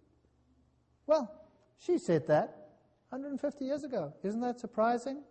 [1.06, 1.32] Well,
[1.78, 2.68] she said that
[3.08, 4.12] 150 years ago.
[4.22, 5.22] Isn't that surprising?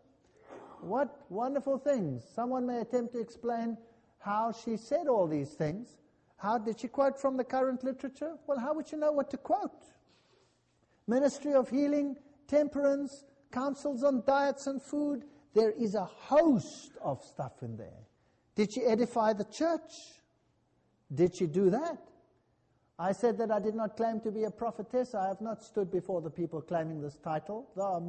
[0.81, 2.23] What wonderful things.
[2.35, 3.77] Someone may attempt to explain
[4.19, 5.97] how she said all these things.
[6.37, 8.35] How did she quote from the current literature?
[8.45, 9.85] Well, how would you know what to quote?
[11.07, 12.17] Ministry of Healing,
[12.47, 15.23] Temperance, Counsels on Diets and Food.
[15.53, 18.05] There is a host of stuff in there.
[18.55, 19.93] Did she edify the church?
[21.13, 21.97] Did she do that?
[22.99, 25.15] I said that I did not claim to be a prophetess.
[25.15, 27.99] I have not stood before the people claiming this title, though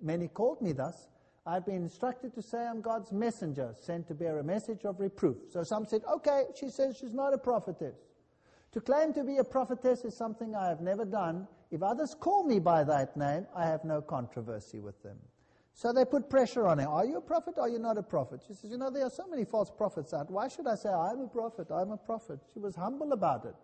[0.00, 1.08] many called me thus.
[1.46, 5.36] I've been instructed to say I'm God's messenger, sent to bear a message of reproof.
[5.48, 7.96] So some said, okay, she says she's not a prophetess.
[8.72, 11.46] To claim to be a prophetess is something I have never done.
[11.70, 15.16] If others call me by that name, I have no controversy with them.
[15.72, 16.88] So they put pressure on her.
[16.88, 17.58] Are you a prophet?
[17.58, 18.40] Are you not a prophet?
[18.46, 20.30] She says, You know, there are so many false prophets out.
[20.30, 21.68] Why should I say, I'm a prophet?
[21.70, 22.40] I'm a prophet?
[22.52, 23.54] She was humble about it.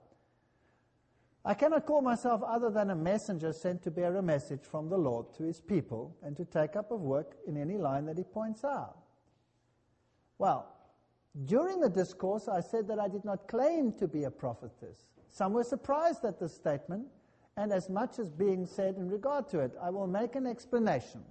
[1.44, 4.96] I cannot call myself other than a messenger sent to bear a message from the
[4.96, 8.22] Lord to his people and to take up of work in any line that he
[8.22, 8.96] points out.
[10.38, 10.68] Well,
[11.46, 15.06] during the discourse, I said that I did not claim to be a prophetess.
[15.30, 17.06] Some were surprised at this statement,
[17.56, 21.24] and as much as being said in regard to it, I will make an explanation.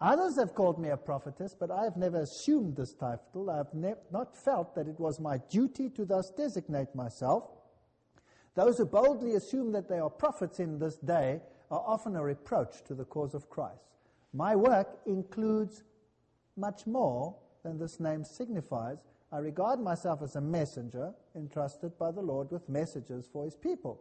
[0.00, 3.50] Others have called me a prophetess, but I have never assumed this title.
[3.50, 7.44] I have ne- not felt that it was my duty to thus designate myself.
[8.58, 11.40] Those who boldly assume that they are prophets in this day
[11.70, 13.84] are often a reproach to the cause of Christ.
[14.32, 15.84] My work includes
[16.56, 18.98] much more than this name signifies,
[19.30, 24.00] I regard myself as a messenger entrusted by the Lord with messages for his people.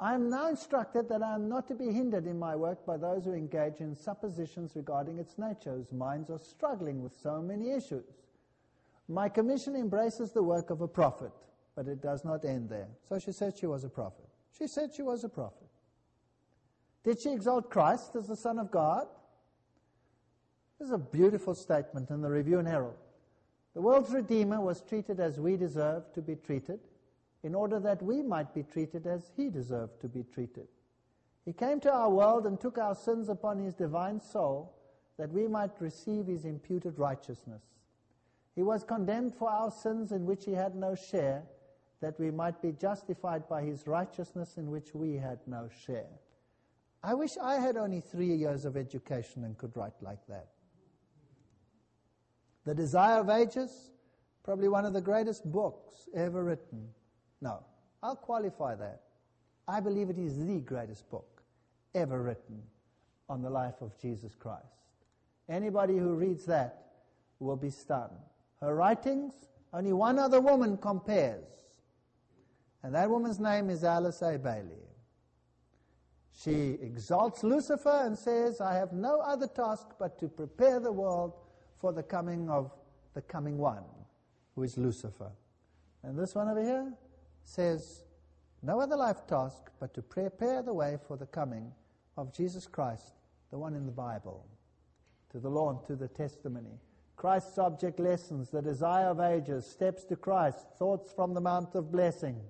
[0.00, 2.96] I am now instructed that I am not to be hindered in my work by
[2.96, 7.72] those who engage in suppositions regarding its nature, whose minds are struggling with so many
[7.72, 8.16] issues.
[9.08, 11.32] My commission embraces the work of a prophet,
[11.74, 12.88] but it does not end there.
[13.08, 14.28] So she said she was a prophet.
[14.58, 15.68] She said she was a prophet.
[17.04, 19.06] Did she exalt Christ as the Son of God?
[20.78, 22.96] This is a beautiful statement in the Review and Herald.
[23.74, 26.80] The world's Redeemer was treated as we deserve to be treated
[27.42, 30.68] in order that we might be treated as he deserved to be treated.
[31.44, 34.76] He came to our world and took our sins upon his divine soul
[35.18, 37.62] that we might receive his imputed righteousness.
[38.54, 41.42] He was condemned for our sins in which he had no share,
[42.02, 46.10] that we might be justified by his righteousness in which we had no share.
[47.02, 50.48] I wish I had only three years of education and could write like that.
[52.64, 53.92] The Desire of Ages,
[54.42, 56.88] probably one of the greatest books ever written.
[57.40, 57.64] No,
[58.02, 59.02] I'll qualify that.
[59.68, 61.42] I believe it is the greatest book
[61.94, 62.62] ever written
[63.28, 64.66] on the life of Jesus Christ.
[65.48, 66.84] Anybody who reads that
[67.38, 68.10] will be stunned.
[68.60, 69.34] Her writings,
[69.72, 71.61] only one other woman compares.
[72.82, 74.38] And that woman's name is Alice A.
[74.38, 74.82] Bailey.
[76.32, 81.34] She exalts Lucifer and says, I have no other task but to prepare the world
[81.80, 82.72] for the coming of
[83.14, 83.84] the coming one,
[84.54, 85.30] who is Lucifer.
[86.02, 86.92] And this one over here
[87.44, 88.04] says,
[88.62, 91.72] No other life task but to prepare the way for the coming
[92.16, 93.14] of Jesus Christ,
[93.50, 94.46] the one in the Bible,
[95.30, 96.80] to the law and to the testimony.
[97.16, 101.92] Christ's object lessons, the desire of ages, steps to Christ, thoughts from the Mount of
[101.92, 102.40] Blessing.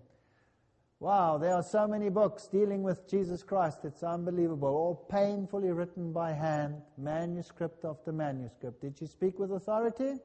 [1.03, 3.81] Wow, there are so many books dealing with Jesus Christ.
[3.83, 4.69] It's unbelievable.
[4.69, 8.81] All painfully written by hand, manuscript after manuscript.
[8.81, 10.21] Did she speak with authority?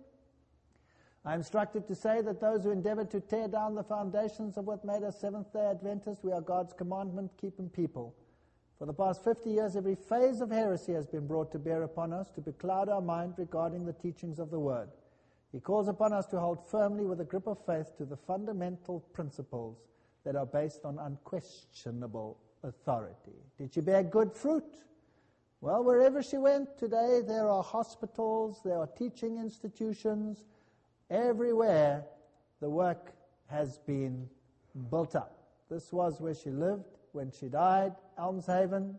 [1.25, 4.65] I am instructed to say that those who endeavor to tear down the foundations of
[4.65, 8.13] what made us Seventh day Adventists, we are God's commandment keeping people.
[8.77, 12.13] For the past 50 years, every phase of heresy has been brought to bear upon
[12.13, 14.89] us to becloud our mind regarding the teachings of the Word.
[15.51, 18.99] He calls upon us to hold firmly with a grip of faith to the fundamental
[19.11, 19.77] principles
[20.27, 23.31] that are based on unquestionable authority.
[23.57, 24.83] Did she bear good fruit?
[25.61, 30.43] Well, wherever she went today, there are hospitals, there are teaching institutions.
[31.09, 32.03] Everywhere,
[32.59, 33.13] the work
[33.45, 34.27] has been
[34.91, 35.31] built up.
[35.69, 38.95] This was where she lived when she died, Elmshaven,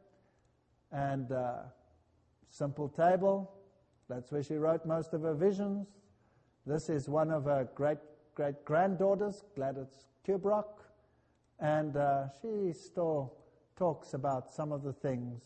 [0.92, 1.56] and uh,
[2.48, 3.52] Simple Table.
[4.08, 5.88] That's where she wrote most of her visions.
[6.64, 7.98] This is one of her great
[8.34, 10.87] great granddaughters, Gladys Kubrock.
[11.60, 13.34] And uh, she still
[13.76, 15.40] talks about some of the things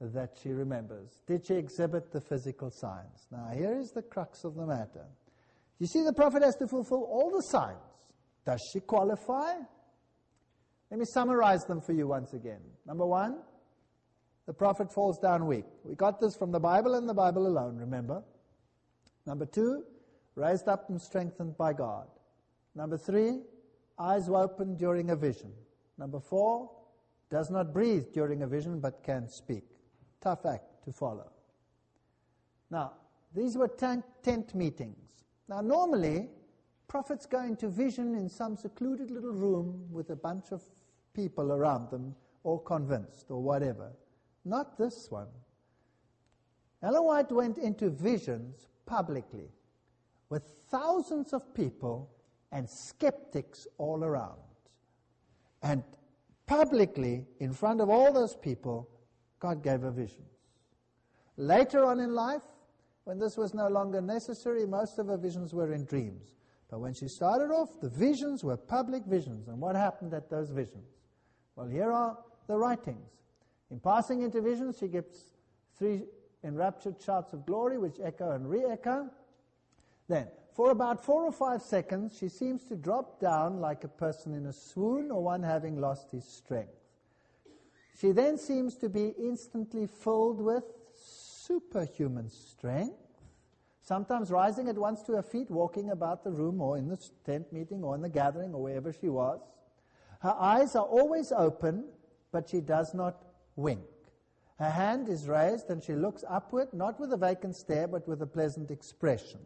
[0.00, 1.22] that she remembers.
[1.26, 3.26] Did she exhibit the physical signs?
[3.30, 5.06] Now, here is the crux of the matter.
[5.78, 7.78] You see, the prophet has to fulfill all the signs.
[8.44, 9.54] Does she qualify?
[10.90, 12.60] Let me summarize them for you once again.
[12.86, 13.38] Number one,
[14.46, 15.64] the prophet falls down weak.
[15.84, 18.22] We got this from the Bible and the Bible alone, remember?
[19.26, 19.84] Number two,
[20.34, 22.06] raised up and strengthened by God.
[22.74, 23.40] Number three,
[23.98, 25.52] eyes were opened during a vision.
[25.98, 26.70] Number four,
[27.30, 29.64] does not breathe during a vision but can speak.
[30.20, 31.30] Tough act to follow.
[32.70, 32.92] Now,
[33.34, 35.24] these were tent meetings.
[35.48, 36.28] Now, normally,
[36.86, 40.62] prophets go into vision in some secluded little room with a bunch of
[41.12, 42.14] people around them,
[42.44, 43.90] all convinced or whatever.
[44.44, 45.28] Not this one.
[46.82, 49.48] Ellen White went into visions publicly
[50.28, 52.10] with thousands of people
[52.54, 54.38] and skeptics all around.
[55.62, 55.82] And
[56.46, 58.88] publicly, in front of all those people,
[59.40, 60.30] God gave her visions.
[61.36, 62.44] Later on in life,
[63.02, 66.32] when this was no longer necessary, most of her visions were in dreams.
[66.70, 69.48] But when she started off, the visions were public visions.
[69.48, 70.88] And what happened at those visions?
[71.56, 73.10] Well, here are the writings.
[73.70, 75.32] In passing into visions, she gives
[75.76, 76.04] three
[76.44, 79.10] enraptured shouts of glory, which echo and re echo.
[80.08, 84.34] Then, for about four or five seconds, she seems to drop down like a person
[84.34, 86.70] in a swoon or one having lost his strength.
[87.98, 90.62] She then seems to be instantly filled with
[90.94, 92.94] superhuman strength,
[93.82, 97.52] sometimes rising at once to her feet, walking about the room or in the tent
[97.52, 99.40] meeting or in the gathering or wherever she was.
[100.20, 101.84] Her eyes are always open,
[102.30, 103.24] but she does not
[103.56, 103.82] wink.
[104.60, 108.22] Her hand is raised and she looks upward, not with a vacant stare, but with
[108.22, 109.40] a pleasant expression.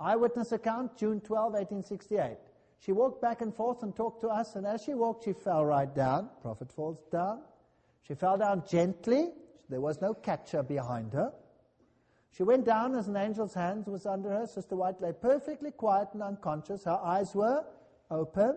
[0.00, 2.36] Eyewitness account, June 12, 1868.
[2.78, 5.64] She walked back and forth and talked to us, and as she walked, she fell
[5.64, 6.28] right down.
[6.42, 7.40] Prophet falls down.
[8.02, 9.30] She fell down gently.
[9.68, 11.32] There was no catcher behind her.
[12.32, 14.46] She went down as an angel's hand was under her.
[14.46, 16.84] Sister White lay perfectly quiet and unconscious.
[16.84, 17.64] Her eyes were
[18.10, 18.56] open,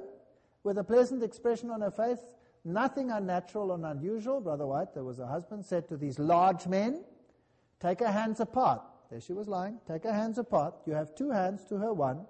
[0.63, 2.19] with a pleasant expression on her face,
[2.65, 4.41] nothing unnatural and unusual.
[4.41, 7.03] Brother White, there was a husband, said to these large men,
[7.79, 8.81] Take her hands apart.
[9.09, 9.79] There she was lying.
[9.87, 10.75] Take her hands apart.
[10.85, 12.25] You have two hands to her one.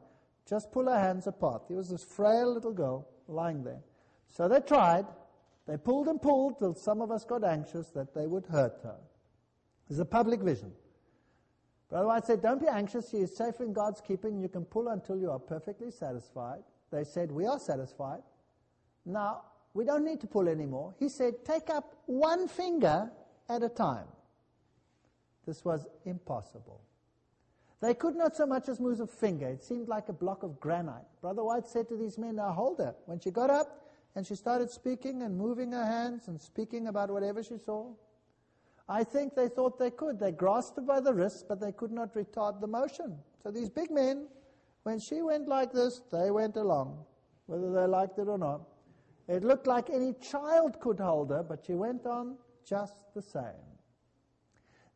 [0.48, 1.68] Just pull her hands apart.
[1.68, 3.82] There was this frail little girl lying there.
[4.28, 5.06] So they tried.
[5.68, 8.96] They pulled and pulled till some of us got anxious that they would hurt her.
[9.90, 10.72] It's a public vision.
[11.90, 13.10] Brother White said, Don't be anxious.
[13.10, 14.40] She is safe in God's keeping.
[14.40, 16.64] You can pull until you are perfectly satisfied.
[16.92, 18.22] They said, We are satisfied.
[19.06, 20.94] Now, we don't need to pull anymore.
[21.00, 23.10] He said, Take up one finger
[23.50, 24.08] at a time.
[25.48, 26.82] This was impossible.
[27.80, 29.48] They could not so much as move a finger.
[29.48, 31.06] It seemed like a block of granite.
[31.22, 32.94] Brother White said to these men, Now hold her.
[33.06, 37.10] When she got up and she started speaking and moving her hands and speaking about
[37.10, 37.94] whatever she saw,
[38.90, 40.20] I think they thought they could.
[40.20, 43.18] They grasped her by the wrist, but they could not retard the motion.
[43.42, 44.28] So these big men,
[44.84, 47.06] when she went like this, they went along,
[47.46, 48.62] whether they liked it or not.
[49.30, 53.77] It looked like any child could hold her, but she went on just the same.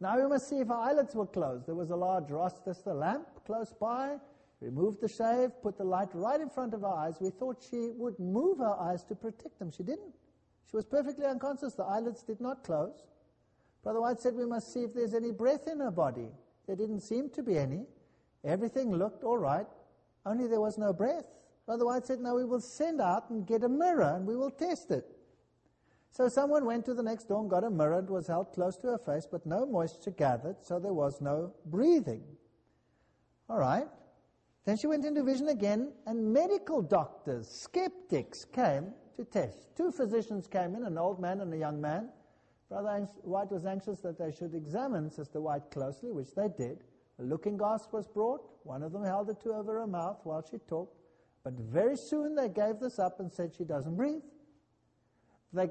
[0.01, 1.67] Now we must see if her eyelids were closed.
[1.67, 4.17] There was a large Rochester lamp close by.
[4.59, 7.17] Removed the shave, put the light right in front of her eyes.
[7.21, 9.71] We thought she would move her eyes to protect them.
[9.71, 10.13] She didn't.
[10.69, 11.75] She was perfectly unconscious.
[11.75, 13.03] The eyelids did not close.
[13.83, 16.29] Brother White said we must see if there's any breath in her body.
[16.67, 17.85] There didn't seem to be any.
[18.43, 19.67] Everything looked all right,
[20.25, 21.25] only there was no breath.
[21.65, 24.51] Brother White said, Now we will send out and get a mirror and we will
[24.51, 25.05] test it.
[26.11, 28.75] So someone went to the next door and got a mirror and was held close
[28.77, 32.23] to her face, but no moisture gathered, so there was no breathing.
[33.49, 33.87] All right.
[34.65, 39.75] Then she went into vision again, and medical doctors, skeptics, came to test.
[39.75, 42.09] Two physicians came in, an old man and a young man.
[42.69, 46.83] Brother White was anxious that they should examine Sister White closely, which they did.
[47.19, 48.41] A looking glass was brought.
[48.63, 50.95] One of them held it to over her mouth while she talked.
[51.43, 54.21] But very soon they gave this up and said she doesn't breathe.
[55.53, 55.69] They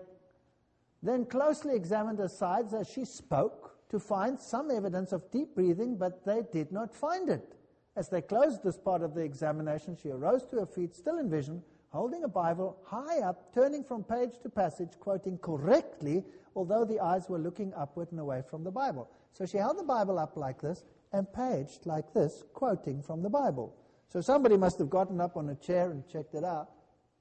[1.03, 5.97] then closely examined her sides as she spoke to find some evidence of deep breathing,
[5.97, 7.57] but they did not find it.
[7.97, 11.29] As they closed this part of the examination, she arose to her feet, still in
[11.29, 16.25] vision, holding a Bible high up, turning from page to passage, quoting correctly
[16.55, 19.09] although the eyes were looking upward and away from the Bible.
[19.33, 23.31] So she held the Bible up like this and paged like this, quoting from the
[23.31, 23.75] Bible.
[24.09, 26.71] So somebody must have gotten up on a chair and checked it out,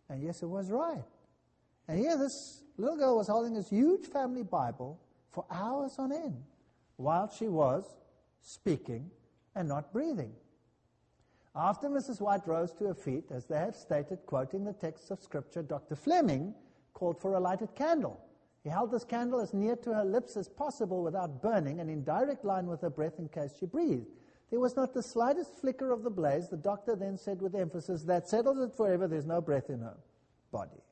[0.09, 1.03] and yes, it was right.
[1.89, 6.43] And here this little girl was holding this huge family Bible for hours on end
[6.97, 7.83] while she was
[8.43, 9.09] speaking
[9.55, 10.31] and not breathing.
[11.55, 12.21] After Mrs.
[12.21, 15.95] White rose to her feet, as they have stated, quoting the texts of Scripture, Dr.
[15.95, 16.53] Fleming
[16.93, 18.21] called for a lighted candle.
[18.63, 22.03] He held this candle as near to her lips as possible without burning and in
[22.03, 24.05] direct line with her breath in case she breathed.
[24.51, 26.49] There was not the slightest flicker of the blaze.
[26.49, 29.07] The doctor then said with emphasis, That settles it forever.
[29.07, 29.97] There's no breath in her
[30.51, 30.83] body.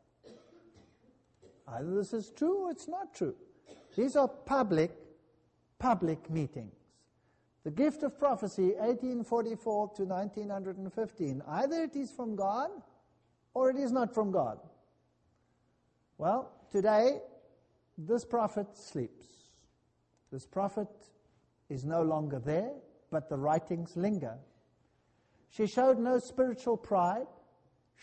[1.68, 3.36] Either this is true or it's not true.
[3.95, 4.91] These are public,
[5.80, 6.76] public meetings.
[7.63, 11.41] The gift of prophecy, 1844 to 1915.
[11.47, 12.70] Either it is from God
[13.53, 14.59] or it is not from God.
[16.18, 17.20] Well, today
[17.97, 19.26] this prophet sleeps.
[20.32, 20.88] This prophet
[21.70, 22.72] is no longer there,
[23.11, 24.38] but the writings linger.
[25.49, 27.28] She showed no spiritual pride.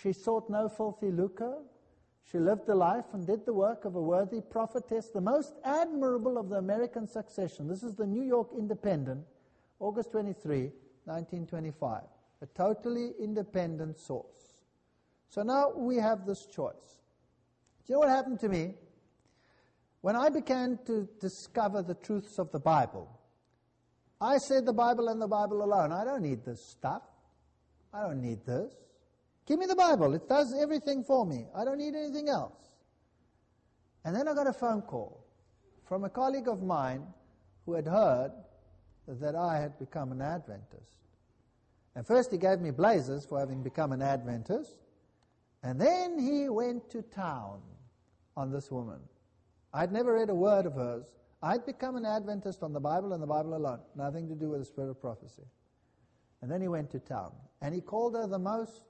[0.02, 1.58] She sought no filthy lucre.
[2.30, 6.38] She lived the life and did the work of a worthy prophetess, the most admirable
[6.38, 7.68] of the American succession.
[7.68, 9.24] This is the New York Independent,
[9.78, 10.72] August 23,
[11.04, 12.02] 1925.
[12.42, 14.62] A totally independent source.
[15.28, 17.02] So now we have this choice.
[17.86, 18.74] Do you know what happened to me?
[20.00, 23.08] When I began to discover the truths of the Bible,
[24.20, 25.92] I said the Bible and the Bible alone.
[25.92, 27.02] I don't need this stuff.
[27.92, 28.72] I don't need this.
[29.46, 30.14] Give me the Bible.
[30.14, 31.46] It does everything for me.
[31.54, 32.58] I don't need anything else.
[34.04, 35.24] And then I got a phone call
[35.86, 37.06] from a colleague of mine
[37.66, 38.32] who had heard
[39.06, 40.98] that I had become an Adventist.
[41.94, 44.76] And first he gave me blazes for having become an Adventist,
[45.62, 47.60] and then he went to town
[48.36, 48.98] on this woman.
[49.72, 51.06] I'd never read a word of hers.
[51.42, 54.60] I'd become an Adventist on the Bible and the Bible alone, nothing to do with
[54.60, 55.44] the spirit of prophecy.
[56.42, 58.82] And then he went to town, and he called her the most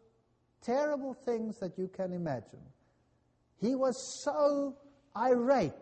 [0.64, 2.62] terrible things that you can imagine.
[3.60, 4.76] He was so
[5.16, 5.72] irate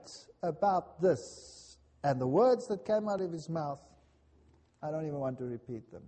[0.42, 3.80] about this and the words that came out of his mouth,
[4.82, 6.02] I don't even want to repeat them.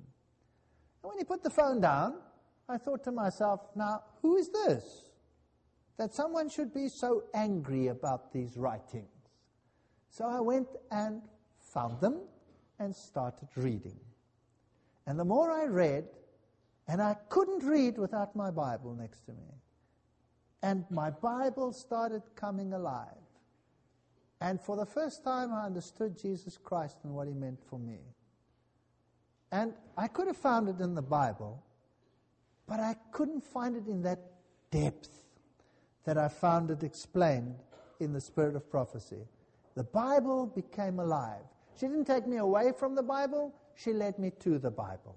[1.03, 2.15] And when he put the phone down,
[2.69, 5.05] I thought to myself, now, who is this?
[5.97, 9.09] that someone should be so angry about these writings.
[10.11, 11.23] So I went and
[11.73, 12.21] found them
[12.79, 13.99] and started reading.
[15.07, 16.07] And the more I read,
[16.87, 19.55] and I couldn't read without my Bible next to me.
[20.63, 23.09] And my Bible started coming alive.
[24.41, 27.99] And for the first time, I understood Jesus Christ and what he meant for me.
[29.53, 31.63] And I could have found it in the Bible,
[32.67, 34.21] but I couldn't find it in that
[34.71, 35.25] depth
[36.05, 37.57] that I found it explained
[38.01, 39.29] in the spirit of prophecy.
[39.75, 41.45] The Bible became alive.
[41.79, 45.17] She didn't take me away from the Bible, she led me to the Bible.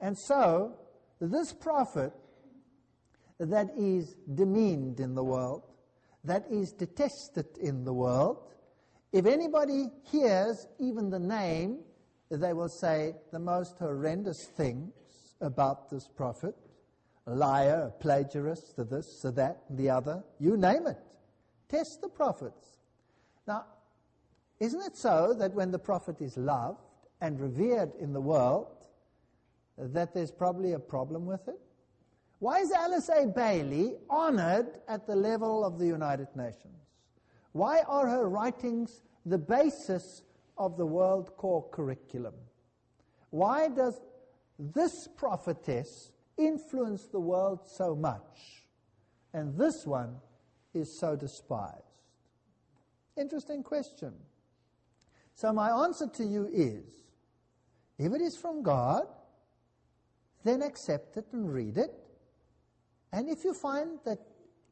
[0.00, 0.74] And so,
[1.20, 2.12] this prophet
[3.38, 5.62] that is demeaned in the world,
[6.24, 8.42] that is detested in the world,
[9.12, 11.78] if anybody hears even the name,
[12.30, 14.92] they will say the most horrendous things
[15.40, 16.54] about this prophet
[17.26, 20.96] a liar, a plagiarist, a this, a that, the other, you name it.
[21.68, 22.78] Test the prophets.
[23.46, 23.66] Now,
[24.58, 26.80] isn't it so that when the prophet is loved
[27.20, 28.77] and revered in the world,
[29.78, 31.58] that there's probably a problem with it?
[32.40, 33.26] Why is Alice A.
[33.26, 36.74] Bailey honored at the level of the United Nations?
[37.52, 40.22] Why are her writings the basis
[40.56, 42.34] of the World Core curriculum?
[43.30, 44.00] Why does
[44.58, 48.64] this prophetess influence the world so much,
[49.32, 50.16] and this one
[50.74, 51.82] is so despised?
[53.16, 54.14] Interesting question.
[55.34, 56.84] So, my answer to you is
[57.98, 59.06] if it is from God,
[60.44, 61.90] then accept it and read it.
[63.12, 64.18] And if you find that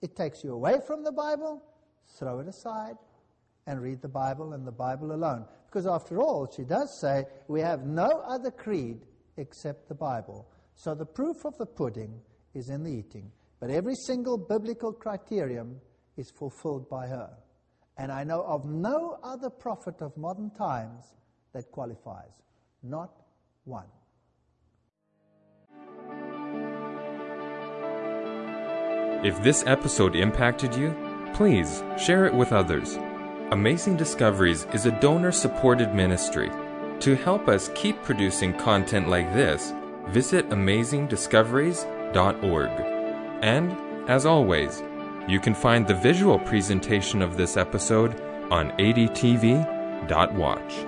[0.03, 1.63] it takes you away from the Bible,
[2.19, 2.97] throw it aside
[3.67, 5.45] and read the Bible and the Bible alone.
[5.67, 9.01] Because after all, she does say, we have no other creed
[9.37, 10.49] except the Bible.
[10.75, 12.21] So the proof of the pudding
[12.55, 13.31] is in the eating.
[13.61, 15.81] But every single biblical criterion
[16.17, 17.31] is fulfilled by her.
[17.99, 21.15] And I know of no other prophet of modern times
[21.53, 22.43] that qualifies.
[22.83, 23.11] Not
[23.65, 23.87] one.
[29.25, 30.95] If this episode impacted you,
[31.35, 32.99] please share it with others.
[33.51, 36.51] Amazing Discoveries is a donor supported ministry.
[37.01, 39.73] To help us keep producing content like this,
[40.09, 42.71] visit amazingdiscoveries.org.
[43.43, 44.83] And, as always,
[45.29, 50.87] you can find the visual presentation of this episode on adtv.watch.